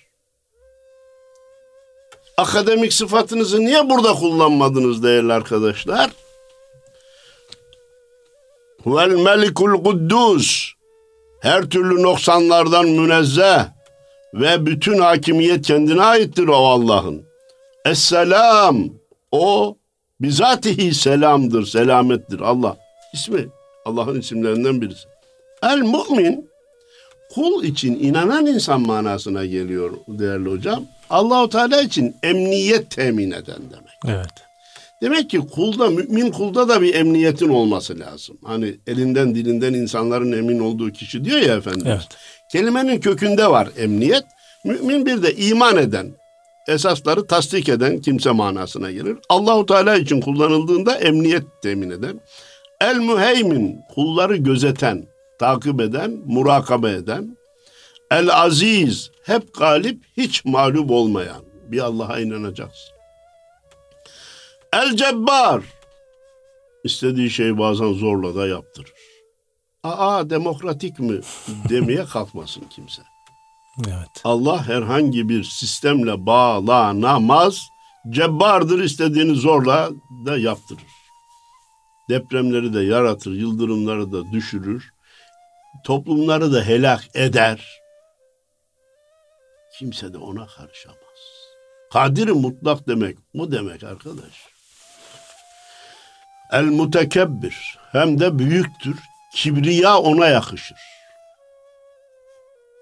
Akademik 2.38 2.94
sıfatınızı 2.94 3.60
niye 3.60 3.90
burada 3.90 4.14
kullanmadınız 4.14 5.04
değerli 5.04 5.34
arkadaşlar? 5.34 6.10
Vel 8.86 9.12
melikul 9.12 9.84
kuddus 9.84 10.74
her 11.40 11.70
türlü 11.70 12.04
noksanlardan 12.04 12.86
münezzeh 12.86 13.66
ve 14.34 14.66
bütün 14.66 15.00
hakimiyet 15.00 15.68
kendine 15.68 16.02
aittir 16.02 16.48
o 16.48 16.56
Allah'ın. 16.56 17.29
Esselam 17.86 18.90
o 19.32 19.78
bizatihi 20.22 20.94
selamdır, 20.94 21.66
selamettir 21.66 22.40
Allah. 22.40 22.78
ismi 23.14 23.48
Allah'ın 23.86 24.20
isimlerinden 24.20 24.82
birisi. 24.82 25.08
El 25.64 25.78
mümin 25.78 26.50
kul 27.36 27.64
için 27.64 28.00
inanan 28.00 28.46
insan 28.46 28.82
manasına 28.82 29.46
geliyor 29.46 29.92
değerli 30.08 30.50
hocam. 30.50 30.84
Allahu 31.10 31.50
Teala 31.50 31.82
için 31.82 32.16
emniyet 32.24 32.92
temin 32.92 33.32
eden 33.32 33.60
demek. 33.72 34.18
Evet. 34.18 34.30
Demek 35.02 35.30
ki 35.30 35.40
kulda, 35.40 35.90
mümin 35.90 36.32
kulda 36.32 36.70
da 36.70 36.82
bir 36.82 36.96
emniyetin 36.96 37.50
olması 37.50 38.00
lazım. 38.00 38.38
Hani 38.46 38.76
elinden 38.88 39.36
dilinden 39.36 39.74
insanların 39.74 40.32
emin 40.32 40.60
olduğu 40.60 40.92
kişi 40.92 41.26
diyor 41.26 41.40
ya 41.40 41.56
efendim. 41.56 41.84
Evet. 41.86 42.08
Kelimenin 42.52 43.00
kökünde 43.00 43.48
var 43.48 43.70
emniyet. 43.78 44.24
Mümin 44.66 45.06
bir 45.06 45.24
de 45.24 45.36
iman 45.36 45.78
eden, 45.78 46.12
esasları 46.68 47.28
tasdik 47.28 47.70
eden 47.70 48.02
kimse 48.02 48.32
manasına 48.32 48.92
gelir. 48.92 49.18
Allahu 49.30 49.66
Teala 49.66 49.96
için 49.96 50.22
kullanıldığında 50.22 50.96
emniyet 50.96 51.44
temin 51.62 51.90
eden. 51.90 52.22
El 52.82 52.96
müheymin 52.96 53.82
kulları 53.96 54.36
gözeten, 54.36 55.08
takip 55.40 55.82
eden, 55.82 56.22
murakabe 56.26 56.92
eden. 56.92 57.38
El 58.12 58.30
aziz 58.34 59.12
hep 59.24 59.54
galip, 59.54 60.04
hiç 60.18 60.46
mağlup 60.46 60.92
olmayan. 60.92 61.44
Bir 61.68 61.80
Allah'a 61.80 62.20
inanacaksın. 62.20 62.96
El 64.74 64.96
Cebbar. 64.96 65.64
İstediği 66.84 67.30
şeyi 67.30 67.58
bazen 67.58 67.94
zorla 67.94 68.36
da 68.36 68.48
yaptırır. 68.48 68.94
Aa 69.84 70.30
demokratik 70.30 71.00
mi 71.00 71.20
demeye 71.70 72.06
kalkmasın 72.06 72.64
kimse. 72.70 73.02
Evet. 73.88 74.22
Allah 74.24 74.68
herhangi 74.68 75.30
bir 75.30 75.44
sistemle 75.44 76.26
bağlanamaz. 76.26 77.60
Cebbardır 78.10 78.84
istediğini 78.84 79.36
zorla 79.36 79.90
da 80.26 80.38
yaptırır. 80.38 80.84
Depremleri 82.10 82.74
de 82.74 82.82
yaratır, 82.82 83.32
yıldırımları 83.32 84.12
da 84.12 84.32
düşürür. 84.32 84.94
Toplumları 85.86 86.54
da 86.54 86.64
helak 86.64 87.16
eder. 87.16 87.80
Kimse 89.80 90.14
de 90.14 90.18
ona 90.18 90.48
karışamaz. 90.48 91.00
Kadir 91.94 92.30
mutlak 92.30 92.88
demek 92.88 93.18
o 93.40 93.52
demek 93.52 93.84
arkadaş. 93.84 94.48
El 96.52 96.64
mutekebbir 96.64 97.78
hem 97.92 98.20
de 98.20 98.40
büyüktür. 98.40 99.00
Kibriya 99.36 99.98
ona 99.98 100.28
yakışır. 100.28 100.78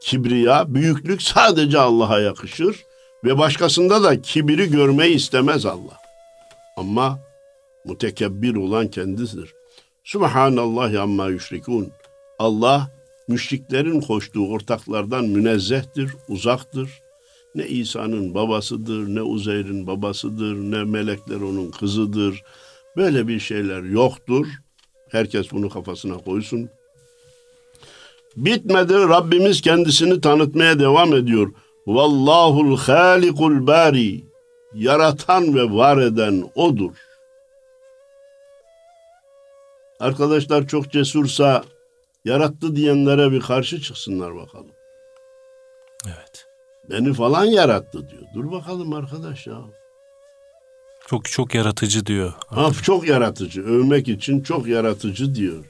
Kibriya, 0.01 0.73
büyüklük 0.73 1.21
sadece 1.21 1.79
Allah'a 1.79 2.19
yakışır 2.19 2.85
ve 3.23 3.37
başkasında 3.37 4.03
da 4.03 4.21
kibiri 4.21 4.69
görmeyi 4.69 5.15
istemez 5.15 5.65
Allah. 5.65 5.97
Ama 6.77 7.19
mutekebbir 7.85 8.55
olan 8.55 8.87
kendisidir. 8.87 9.53
Subhanallah 10.03 11.01
amma 11.01 11.29
yüşrikun. 11.29 11.91
Allah 12.39 12.91
müşriklerin 13.27 14.01
koştuğu 14.01 14.51
ortaklardan 14.51 15.25
münezzehtir, 15.25 16.11
uzaktır. 16.29 16.89
Ne 17.55 17.67
İsa'nın 17.67 18.33
babasıdır, 18.33 19.07
ne 19.07 19.21
Uzeyr'in 19.21 19.87
babasıdır, 19.87 20.55
ne 20.55 20.83
melekler 20.83 21.35
onun 21.35 21.71
kızıdır. 21.71 22.43
Böyle 22.97 23.27
bir 23.27 23.39
şeyler 23.39 23.83
yoktur. 23.83 24.47
Herkes 25.09 25.51
bunu 25.51 25.69
kafasına 25.69 26.17
koysun. 26.17 26.69
Bitmedi 28.37 28.93
Rabbimiz 28.93 29.61
kendisini 29.61 30.21
tanıtmaya 30.21 30.79
devam 30.79 31.13
ediyor. 31.13 31.51
Vallahul 31.87 32.77
halikul 32.77 33.67
bari. 33.67 34.25
Yaratan 34.73 35.55
ve 35.55 35.63
var 35.63 35.97
eden 35.97 36.51
odur. 36.55 36.91
Arkadaşlar 39.99 40.67
çok 40.67 40.91
cesursa 40.91 41.63
yarattı 42.25 42.75
diyenlere 42.75 43.31
bir 43.31 43.41
karşı 43.41 43.81
çıksınlar 43.81 44.35
bakalım. 44.35 44.71
Evet. 46.05 46.45
Beni 46.89 47.13
falan 47.13 47.45
yarattı 47.45 48.09
diyor. 48.09 48.23
Dur 48.35 48.51
bakalım 48.51 48.93
arkadaş 48.93 49.47
ya. 49.47 49.61
Çok 51.07 51.25
çok 51.25 51.55
yaratıcı 51.55 52.05
diyor. 52.05 52.33
Ha, 52.47 52.71
çok 52.83 53.07
yaratıcı. 53.07 53.63
Övmek 53.63 54.07
için 54.07 54.41
çok 54.43 54.67
yaratıcı 54.67 55.35
diyor. 55.35 55.65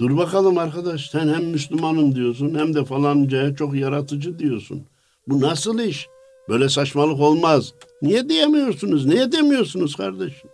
Dur 0.00 0.16
bakalım 0.16 0.58
arkadaş 0.58 1.10
sen 1.10 1.28
hem 1.28 1.44
Müslümanım 1.44 2.14
diyorsun 2.14 2.54
hem 2.58 2.74
de 2.74 2.84
falancaya 2.84 3.54
çok 3.54 3.74
yaratıcı 3.74 4.38
diyorsun. 4.38 4.86
Bu 5.28 5.40
nasıl 5.40 5.78
iş? 5.78 6.08
Böyle 6.48 6.68
saçmalık 6.68 7.20
olmaz. 7.20 7.74
Niye 8.02 8.28
diyemiyorsunuz? 8.28 9.06
Niye 9.06 9.32
demiyorsunuz 9.32 9.96
kardeşim? 9.96 10.50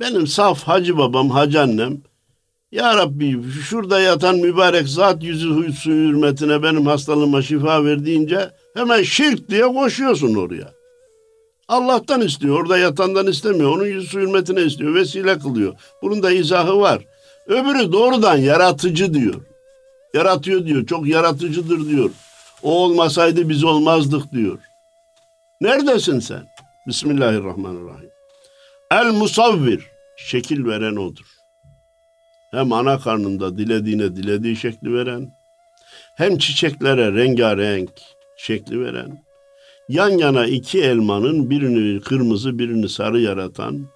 Benim 0.00 0.26
saf 0.26 0.62
hacı 0.62 0.98
babam, 0.98 1.30
hacı 1.30 1.60
annem 1.60 2.02
ya 2.72 2.96
Rabbi 2.96 3.42
şurada 3.68 4.00
yatan 4.00 4.36
mübarek 4.36 4.88
zat 4.88 5.22
yüzü 5.22 5.48
huysu 5.48 5.90
hürmetine 5.90 6.62
benim 6.62 6.86
hastalığıma 6.86 7.42
şifa 7.42 7.84
verdiğince 7.84 8.50
hemen 8.74 9.02
şirk 9.02 9.48
diye 9.48 9.62
koşuyorsun 9.62 10.34
oraya. 10.34 10.72
Allah'tan 11.68 12.20
istiyor. 12.20 12.60
Orada 12.60 12.78
yatandan 12.78 13.26
istemiyor. 13.26 13.76
Onun 13.76 13.86
yüzü 13.86 14.20
hürmetine 14.20 14.62
istiyor. 14.62 14.94
Vesile 14.94 15.38
kılıyor. 15.38 15.74
Bunun 16.02 16.22
da 16.22 16.30
izahı 16.30 16.80
var. 16.80 17.04
Öbürü 17.50 17.92
doğrudan 17.92 18.36
yaratıcı 18.36 19.14
diyor. 19.14 19.46
Yaratıyor 20.14 20.66
diyor. 20.66 20.86
Çok 20.86 21.06
yaratıcıdır 21.06 21.88
diyor. 21.88 22.10
O 22.62 22.84
olmasaydı 22.84 23.48
biz 23.48 23.64
olmazdık 23.64 24.32
diyor. 24.32 24.58
Neredesin 25.60 26.20
sen? 26.20 26.42
Bismillahirrahmanirrahim. 26.86 28.10
El 28.90 29.12
musavvir. 29.12 29.86
Şekil 30.16 30.66
veren 30.66 30.96
odur. 30.96 31.26
Hem 32.50 32.72
ana 32.72 32.98
karnında 32.98 33.58
dilediğine 33.58 34.16
dilediği 34.16 34.56
şekli 34.56 34.94
veren, 34.94 35.32
hem 36.16 36.38
çiçeklere 36.38 37.12
rengarenk 37.12 37.90
şekli 38.36 38.80
veren, 38.80 39.24
yan 39.88 40.10
yana 40.10 40.46
iki 40.46 40.82
elmanın 40.82 41.50
birini 41.50 42.00
kırmızı 42.00 42.58
birini 42.58 42.88
sarı 42.88 43.20
yaratan, 43.20 43.86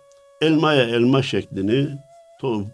elmaya 0.41 0.85
elma 0.85 1.23
şeklini, 1.23 1.89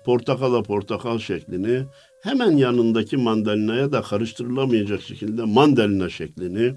portakala 0.05 0.63
portakal 0.63 1.19
şeklini, 1.19 1.85
hemen 2.23 2.51
yanındaki 2.51 3.17
mandalinaya 3.17 3.93
da 3.93 4.03
karıştırılamayacak 4.03 5.03
şekilde 5.03 5.45
mandalina 5.45 6.11
şeklini, 6.11 6.75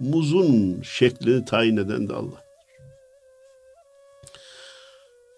muzun 0.00 0.82
şeklini 0.82 1.44
tayin 1.44 1.76
eden 1.76 2.08
de 2.08 2.14
Allah. 2.14 2.44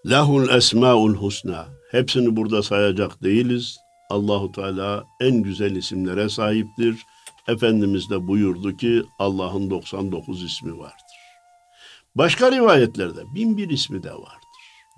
Lahul 0.07 0.49
esmaul 0.49 1.15
husna. 1.15 1.67
Hepsini 1.91 2.37
burada 2.37 2.63
sayacak 2.63 3.23
değiliz. 3.23 3.77
Allahu 4.11 4.53
Teala 4.53 5.05
en 5.21 5.43
güzel 5.43 5.77
isimlere 5.77 6.29
sahiptir. 6.29 6.97
Efendimiz 7.49 8.11
de 8.11 8.27
buyurdu 8.27 8.77
ki 8.77 9.03
Allah'ın 9.19 9.71
99 9.71 10.45
ismi 10.45 10.79
vardır. 10.79 11.17
Başka 12.15 12.53
rivayetlerde 12.53 13.35
bin 13.35 13.57
bir 13.57 13.71
ismi 13.71 14.03
de 14.03 14.13
vardır. 14.13 14.47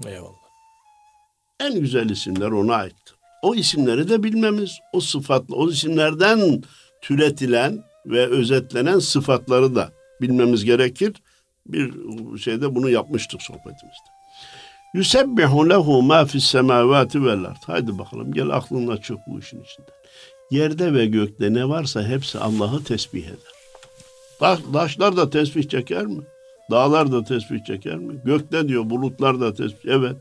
Eyvallah. 0.06 0.47
En 1.60 1.80
güzel 1.80 2.10
isimler 2.10 2.50
ona 2.50 2.74
aittir. 2.74 3.14
O 3.42 3.54
isimleri 3.54 4.08
de 4.08 4.22
bilmemiz, 4.22 4.78
o 4.92 5.00
sıfatlı, 5.00 5.56
o 5.56 5.70
isimlerden 5.70 6.62
türetilen 7.02 7.84
ve 8.06 8.26
özetlenen 8.26 8.98
sıfatları 8.98 9.74
da 9.74 9.92
bilmemiz 10.20 10.64
gerekir. 10.64 11.12
Bir 11.66 11.92
şeyde 12.38 12.74
bunu 12.74 12.90
yapmıştık 12.90 13.42
sohbetimizde. 13.42 14.08
Yusebbihu 14.94 15.70
lehu 15.70 16.02
ma 16.02 16.24
fis 16.24 16.44
semavati 16.44 17.24
vel 17.24 17.44
ard. 17.44 17.62
Haydi 17.66 17.98
bakalım 17.98 18.32
gel 18.32 18.50
aklınla 18.50 19.00
çık 19.02 19.18
bu 19.26 19.38
işin 19.38 19.62
içinden. 19.62 19.94
Yerde 20.50 20.94
ve 20.94 21.06
gökte 21.06 21.54
ne 21.54 21.68
varsa 21.68 22.02
hepsi 22.02 22.38
Allah'ı 22.38 22.84
tesbih 22.84 23.24
eder. 23.24 23.52
Taş, 24.38 24.58
taşlar 24.72 25.16
da 25.16 25.30
tesbih 25.30 25.68
çeker 25.68 26.06
mi? 26.06 26.22
Dağlar 26.70 27.12
da 27.12 27.24
tesbih 27.24 27.64
çeker 27.64 27.96
mi? 27.96 28.20
Gökte 28.24 28.68
diyor 28.68 28.90
bulutlar 28.90 29.40
da 29.40 29.54
tesbih. 29.54 29.90
Evet. 29.90 30.16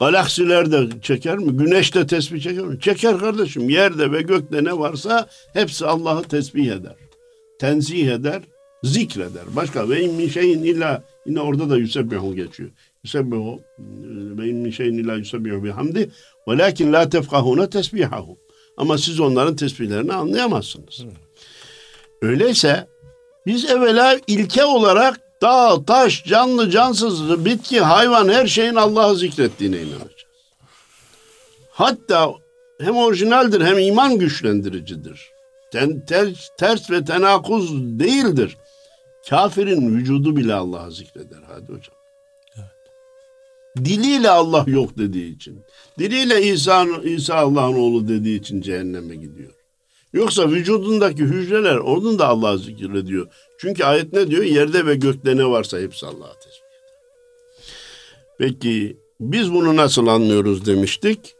Galaksiler 0.00 0.72
de 0.72 0.88
çeker 1.02 1.38
mi? 1.38 1.56
Güneş 1.56 1.94
de 1.94 2.06
tesbih 2.06 2.42
çeker 2.42 2.64
mi? 2.64 2.80
Çeker 2.80 3.18
kardeşim. 3.18 3.70
Yerde 3.70 4.12
ve 4.12 4.22
gökte 4.22 4.64
ne 4.64 4.78
varsa 4.78 5.28
hepsi 5.52 5.86
Allah'ı 5.86 6.22
tesbih 6.22 6.72
eder. 6.72 6.96
Tenzih 7.58 8.08
eder, 8.12 8.42
zikreder. 8.82 9.42
Başka 9.56 9.88
ve 9.88 10.00
in 10.00 10.14
min 10.14 10.28
şeyin 10.28 10.62
illa 10.62 11.02
yine 11.26 11.40
orada 11.40 11.70
da 11.70 11.76
yusebbihu 11.76 12.34
geçiyor. 12.34 12.70
Yusebbihu 13.04 13.60
ve 14.38 14.48
in 14.48 14.56
min 14.56 14.70
şeyin 14.70 14.98
illa 14.98 15.14
yusebbihu 15.14 15.64
bihamdi 15.64 16.10
velakin 16.48 16.92
la 16.92 17.08
tefkahuna 17.08 17.70
tesbihahu. 17.70 18.38
Ama 18.76 18.98
siz 18.98 19.20
onların 19.20 19.56
tesbihlerini 19.56 20.12
anlayamazsınız. 20.12 21.04
Öyleyse 22.22 22.86
biz 23.46 23.64
evvela 23.64 24.18
ilke 24.26 24.64
olarak 24.64 25.20
dağ, 25.42 25.84
taş, 25.84 26.24
canlı, 26.24 26.70
cansız, 26.70 27.44
bitki, 27.44 27.80
hayvan 27.80 28.28
her 28.28 28.46
şeyin 28.46 28.74
Allah'ı 28.74 29.16
zikrettiğine 29.16 29.76
inanacağız. 29.76 30.10
Hatta 31.70 32.32
hem 32.80 32.96
orijinaldir 32.96 33.60
hem 33.60 33.78
iman 33.78 34.18
güçlendiricidir. 34.18 35.30
Ten, 35.72 36.04
ters, 36.06 36.48
ters 36.58 36.90
ve 36.90 37.04
tenakuz 37.04 37.72
değildir. 37.74 38.56
Kafirin 39.30 39.96
vücudu 39.96 40.36
bile 40.36 40.54
Allah'ı 40.54 40.92
zikreder. 40.92 41.38
Hadi 41.48 41.72
hocam. 41.72 41.94
Diliyle 43.76 44.30
Allah 44.30 44.64
yok 44.66 44.98
dediği 44.98 45.36
için. 45.36 45.64
Diliyle 45.98 46.42
İsa, 46.42 46.86
İsa 47.04 47.34
Allah'ın 47.34 47.74
oğlu 47.74 48.08
dediği 48.08 48.40
için 48.40 48.60
cehenneme 48.60 49.16
gidiyor. 49.16 49.52
Yoksa 50.12 50.50
vücudundaki 50.50 51.22
hücreler 51.22 51.76
onun 51.76 52.18
da 52.18 52.28
Allah'ı 52.28 52.58
zikrediyor. 52.58 53.26
Çünkü 53.58 53.84
ayet 53.84 54.12
ne 54.12 54.30
diyor? 54.30 54.42
Yerde 54.42 54.86
ve 54.86 54.94
gökte 54.94 55.36
ne 55.36 55.46
varsa 55.46 55.78
hepsi 55.78 56.06
Allah'a 56.06 56.34
tesbih. 56.34 56.70
Peki 58.38 58.96
biz 59.20 59.52
bunu 59.52 59.76
nasıl 59.76 60.06
anlıyoruz 60.06 60.66
demiştik? 60.66 61.34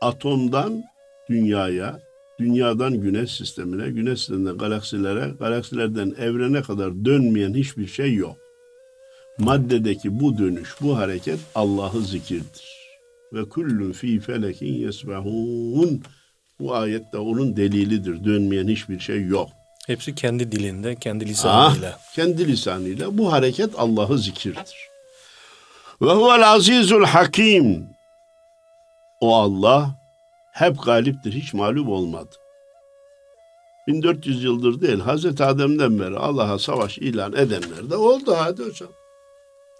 Atomdan 0.00 0.82
dünyaya, 1.30 2.00
dünyadan 2.38 3.00
güneş 3.00 3.30
sistemine, 3.30 3.90
güneş 3.90 4.18
sisteminden 4.18 4.58
galaksilere, 4.58 5.34
galaksilerden 5.38 6.14
evrene 6.18 6.62
kadar 6.62 7.04
dönmeyen 7.04 7.54
hiçbir 7.54 7.86
şey 7.86 8.14
yok. 8.14 8.36
Maddedeki 9.38 10.20
bu 10.20 10.38
dönüş, 10.38 10.74
bu 10.80 10.96
hareket 10.96 11.38
Allah'ı 11.54 12.00
zikirdir. 12.00 12.80
Ve 13.32 13.48
kullun 13.48 13.92
fi 13.92 14.20
felekin 14.20 14.74
yesbehun. 14.74 16.02
Bu 16.60 16.74
ayette 16.74 17.18
onun 17.18 17.56
delilidir. 17.56 18.24
Dönmeyen 18.24 18.68
hiçbir 18.68 19.00
şey 19.00 19.24
yok. 19.24 19.48
Hepsi 19.86 20.14
kendi 20.14 20.52
dilinde, 20.52 20.96
kendi 20.96 21.26
lisanıyla. 21.26 21.98
Ah, 21.98 22.14
kendi 22.14 22.48
lisanıyla. 22.48 23.18
Bu 23.18 23.32
hareket 23.32 23.70
Allah'ı 23.78 24.18
zikirdir. 24.18 24.88
Ve 26.02 26.12
huvel 26.12 26.50
azizul 26.50 27.04
hakim. 27.04 27.86
O 29.20 29.36
Allah 29.36 29.94
hep 30.52 30.82
galiptir, 30.82 31.32
hiç 31.32 31.54
mağlup 31.54 31.88
olmadı. 31.88 32.36
1400 33.86 34.44
yıldır 34.44 34.80
değil, 34.80 35.00
Hazreti 35.00 35.44
Adem'den 35.44 36.00
beri 36.00 36.16
Allah'a 36.16 36.58
savaş 36.58 36.98
ilan 36.98 37.32
edenler 37.32 37.90
de 37.90 37.96
oldu 37.96 38.34
hadi 38.38 38.64
hocam. 38.64 38.88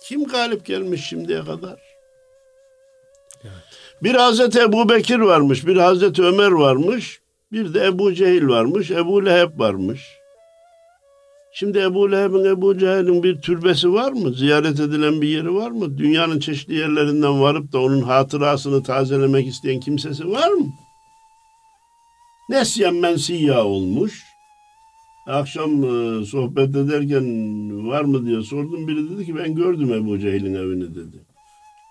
Kim 0.02 0.24
galip 0.24 0.66
gelmiş 0.66 1.08
şimdiye 1.08 1.44
kadar? 1.44 1.80
Evet. 3.44 3.89
Bir 4.02 4.14
Hazreti 4.14 4.60
Ebu 4.60 4.88
Bekir 4.88 5.18
varmış, 5.18 5.66
bir 5.66 5.76
Hazreti 5.76 6.22
Ömer 6.22 6.50
varmış, 6.50 7.20
bir 7.52 7.74
de 7.74 7.86
Ebu 7.86 8.14
Cehil 8.14 8.48
varmış, 8.48 8.90
Ebu 8.90 9.26
Leheb 9.26 9.58
varmış. 9.58 10.00
Şimdi 11.52 11.78
Ebu 11.78 12.12
Leheb'in, 12.12 12.44
Ebu 12.44 12.78
Cehil'in 12.78 13.22
bir 13.22 13.40
türbesi 13.40 13.92
var 13.92 14.12
mı? 14.12 14.32
Ziyaret 14.32 14.80
edilen 14.80 15.20
bir 15.20 15.28
yeri 15.28 15.54
var 15.54 15.70
mı? 15.70 15.98
Dünyanın 15.98 16.40
çeşitli 16.40 16.74
yerlerinden 16.74 17.40
varıp 17.40 17.72
da 17.72 17.80
onun 17.80 18.02
hatırasını 18.02 18.82
tazelemek 18.82 19.46
isteyen 19.46 19.80
kimsesi 19.80 20.30
var 20.30 20.48
mı? 20.48 20.66
Nesyen 22.48 22.94
mensiyya 22.94 23.64
olmuş. 23.64 24.22
Akşam 25.26 25.84
e, 25.84 26.24
sohbet 26.24 26.76
ederken 26.76 27.24
var 27.88 28.02
mı 28.04 28.26
diye 28.26 28.42
sordum. 28.42 28.88
Biri 28.88 29.10
dedi 29.10 29.26
ki 29.26 29.36
ben 29.36 29.54
gördüm 29.54 29.92
Ebu 29.92 30.18
Cehil'in 30.18 30.54
evini 30.54 30.94
dedi. 30.94 31.29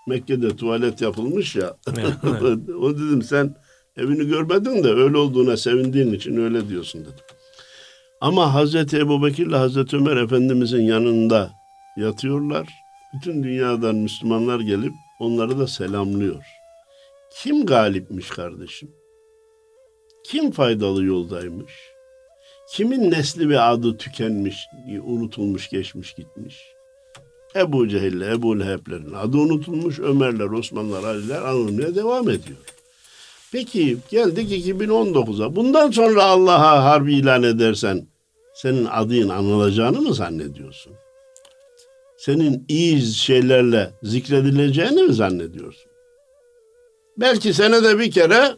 Mekke'de 0.08 0.56
tuvalet 0.56 1.00
yapılmış 1.00 1.56
ya. 1.56 1.76
o 2.80 2.94
dedim 2.94 3.22
sen 3.22 3.56
Evini 3.96 4.28
görmedin 4.28 4.84
de 4.84 4.88
öyle 4.88 5.16
olduğuna 5.16 5.56
sevindiğin 5.56 6.12
için 6.12 6.36
öyle 6.36 6.68
diyorsun 6.68 7.00
dedim. 7.00 7.24
Ama 8.20 8.54
Hazreti 8.54 8.98
Ebu 8.98 9.22
Bekir 9.24 9.46
ile 9.46 9.56
Hazreti 9.56 9.96
Ömer 9.96 10.16
Efendimizin 10.16 10.82
yanında 10.82 11.50
yatıyorlar. 11.96 12.68
Bütün 13.14 13.42
dünyadan 13.42 13.94
Müslümanlar 13.94 14.60
gelip 14.60 14.92
onları 15.20 15.58
da 15.58 15.66
selamlıyor. 15.66 16.44
Kim 17.34 17.66
galipmiş 17.66 18.28
kardeşim? 18.28 18.90
Kim 20.24 20.50
faydalı 20.50 21.04
yoldaymış? 21.04 21.72
Kimin 22.72 23.10
nesli 23.10 23.48
ve 23.48 23.60
adı 23.60 23.96
tükenmiş, 23.96 24.66
unutulmuş, 25.04 25.68
geçmiş, 25.68 26.14
gitmiş? 26.14 26.56
Ebu 27.56 27.88
Cehil'le 27.88 28.32
Ebu 28.32 28.60
Leheb'lerin 28.60 29.12
adı 29.12 29.36
unutulmuş, 29.36 29.98
Ömerler, 29.98 30.50
Osmanlılar, 30.50 31.04
Aliler 31.04 31.42
anılmaya 31.42 31.94
devam 31.94 32.30
ediyor. 32.30 32.58
Peki 33.52 33.96
geldik 34.10 34.66
2019'a. 34.66 35.56
Bundan 35.56 35.90
sonra 35.90 36.24
Allah'a 36.24 36.84
harbi 36.84 37.14
ilan 37.14 37.42
edersen 37.42 38.06
senin 38.54 38.84
adın 38.84 39.28
anılacağını 39.28 40.00
mı 40.00 40.14
zannediyorsun? 40.14 40.92
Senin 42.18 42.64
iyi 42.68 43.02
şeylerle 43.02 43.90
zikredileceğini 44.02 45.02
mi 45.02 45.14
zannediyorsun? 45.14 45.90
Belki 47.16 47.54
senede 47.54 47.98
bir 47.98 48.10
kere 48.10 48.56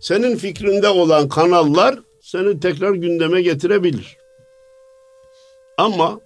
senin 0.00 0.36
fikrinde 0.36 0.88
olan 0.88 1.28
kanallar 1.28 1.98
seni 2.22 2.60
tekrar 2.60 2.92
gündeme 2.92 3.42
getirebilir. 3.42 4.16
Ama 5.78 6.20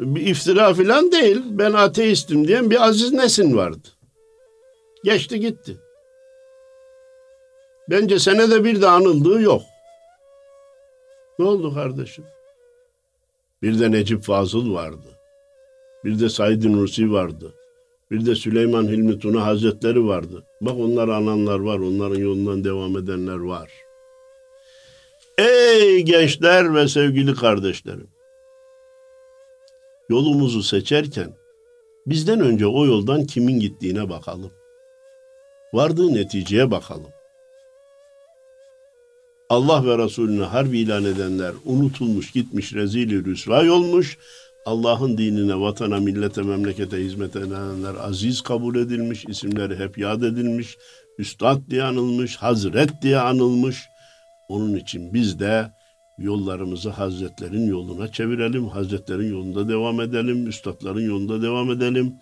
bir 0.00 0.26
iftira 0.26 0.74
falan 0.74 1.12
değil. 1.12 1.42
Ben 1.50 1.72
ateistim 1.72 2.48
diyen 2.48 2.70
bir 2.70 2.86
Aziz 2.88 3.12
Nesin 3.12 3.56
vardı. 3.56 3.88
Geçti 5.04 5.40
gitti. 5.40 5.76
Bence 7.90 8.18
senede 8.18 8.64
bir 8.64 8.82
de 8.82 8.86
anıldığı 8.86 9.40
yok. 9.40 9.62
Ne 11.38 11.44
oldu 11.44 11.74
kardeşim? 11.74 12.24
Bir 13.62 13.80
de 13.80 13.90
Necip 13.90 14.22
Fazıl 14.22 14.74
vardı. 14.74 15.06
Bir 16.04 16.20
de 16.20 16.28
Said 16.28 16.64
Nursi 16.64 17.12
vardı. 17.12 17.54
Bir 18.10 18.26
de 18.26 18.34
Süleyman 18.34 18.88
Hilmi 18.88 19.18
Tuna 19.18 19.46
Hazretleri 19.46 20.06
vardı. 20.06 20.44
Bak 20.60 20.74
onlar 20.78 21.08
ananlar 21.08 21.58
var, 21.58 21.78
onların 21.78 22.18
yolundan 22.20 22.64
devam 22.64 22.96
edenler 22.96 23.36
var. 23.38 23.70
Ey 25.38 26.02
gençler 26.02 26.74
ve 26.74 26.88
sevgili 26.88 27.34
kardeşlerim! 27.34 28.15
Yolumuzu 30.08 30.62
seçerken 30.62 31.34
bizden 32.06 32.40
önce 32.40 32.66
o 32.66 32.86
yoldan 32.86 33.24
kimin 33.24 33.60
gittiğine 33.60 34.08
bakalım. 34.08 34.52
Vardığı 35.72 36.14
neticeye 36.14 36.70
bakalım. 36.70 37.10
Allah 39.48 39.86
ve 39.86 39.98
Resulüne 40.04 40.44
harbi 40.44 40.78
ilan 40.78 41.04
edenler 41.04 41.52
unutulmuş, 41.64 42.32
gitmiş, 42.32 42.74
rezil 42.74 43.24
rüsvay 43.24 43.70
olmuş. 43.70 44.18
Allah'ın 44.66 45.18
dinine, 45.18 45.60
vatana, 45.60 46.00
millete, 46.00 46.42
memlekete 46.42 46.96
hizmet 46.96 47.36
edenler 47.36 47.94
aziz 48.00 48.40
kabul 48.40 48.76
edilmiş, 48.76 49.24
isimleri 49.28 49.76
hep 49.76 49.98
yad 49.98 50.22
edilmiş, 50.22 50.76
üstad 51.18 51.70
diye 51.70 51.82
anılmış, 51.82 52.36
hazret 52.36 52.90
diye 53.02 53.18
anılmış. 53.18 53.82
Onun 54.48 54.74
için 54.74 55.14
biz 55.14 55.38
de 55.38 55.70
yollarımızı 56.18 56.90
Hazretlerin 56.90 57.66
yoluna 57.66 58.12
çevirelim, 58.12 58.68
Hazretlerin 58.68 59.30
yolunda 59.30 59.68
devam 59.68 60.00
edelim, 60.00 60.46
üstadların 60.46 61.06
yolunda 61.06 61.42
devam 61.42 61.70
edelim. 61.70 62.14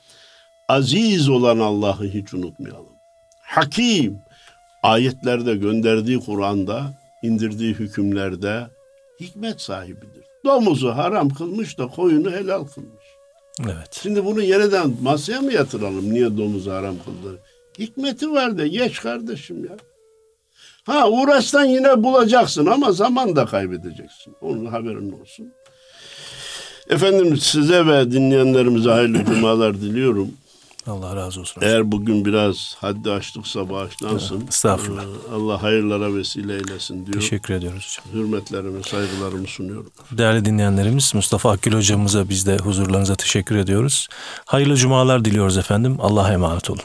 Aziz 0.69 1.29
olan 1.29 1.59
Allah'ı 1.59 2.05
hiç 2.05 2.35
unutmayalım. 2.35 2.95
Hakim, 3.43 4.19
ayetlerde 4.83 5.57
gönderdiği 5.57 6.21
Kur'an'da, 6.21 6.95
indirdiği 7.23 7.75
hükümlerde 7.75 8.67
hikmet 9.21 9.61
sahibidir. 9.61 10.25
Domuzu 10.45 10.89
haram 10.89 11.29
kılmış 11.29 11.79
da 11.79 11.87
koyunu 11.87 12.31
helal 12.31 12.65
kılmış. 12.65 13.05
Evet. 13.63 14.01
Şimdi 14.03 14.25
bunu 14.25 14.43
yeniden 14.43 14.95
masaya 15.03 15.41
mı 15.41 15.53
yatıralım? 15.53 16.15
Niye 16.15 16.37
domuzu 16.37 16.71
haram 16.71 16.95
kıldı? 17.05 17.39
Hikmeti 17.79 18.31
var 18.31 18.59
de 18.59 18.69
geç 18.69 19.01
kardeşim 19.01 19.65
ya. 19.65 19.77
Ha 20.85 21.09
uğraşsan 21.09 21.65
yine 21.65 22.03
bulacaksın 22.03 22.67
ama 22.67 22.93
zaman 22.93 23.37
da 23.37 23.47
kaybedeceksin. 23.47 24.35
Onun 24.41 24.67
haberin 24.67 25.13
olsun. 25.23 25.53
Efendim 26.91 27.37
size 27.37 27.87
ve 27.87 28.13
dinleyenlerimize 28.13 28.91
hayırlı 28.91 29.25
cumalar 29.25 29.75
diliyorum. 29.81 30.29
Allah 30.87 31.17
razı 31.17 31.41
olsun. 31.41 31.63
Eğer 31.63 31.93
bugün 31.93 32.25
biraz 32.25 32.75
haddi 32.79 33.11
açtıksa 33.11 33.71
bağışlansın. 33.71 34.37
Evet, 34.37 34.49
estağfurullah. 34.49 35.03
Ee, 35.03 35.35
Allah 35.35 35.63
hayırlara 35.63 36.15
vesile 36.17 36.55
eylesin 36.55 37.07
diyor. 37.07 37.21
Teşekkür 37.21 37.55
ediyoruz 37.55 37.99
hocam. 38.05 38.23
Hürmetlerimi, 38.23 38.85
saygılarımı 38.85 39.47
sunuyorum. 39.47 39.91
Değerli 40.11 40.45
dinleyenlerimiz 40.45 41.15
Mustafa 41.15 41.51
Akgül 41.51 41.73
hocamıza 41.73 42.29
biz 42.29 42.47
de 42.47 42.57
huzurlarınıza 42.57 43.15
teşekkür 43.15 43.57
ediyoruz. 43.57 44.09
Hayırlı 44.45 44.77
cumalar 44.77 45.25
diliyoruz 45.25 45.59
efendim. 45.59 45.97
Allah'a 46.01 46.33
emanet 46.33 46.71
olun. 46.71 46.83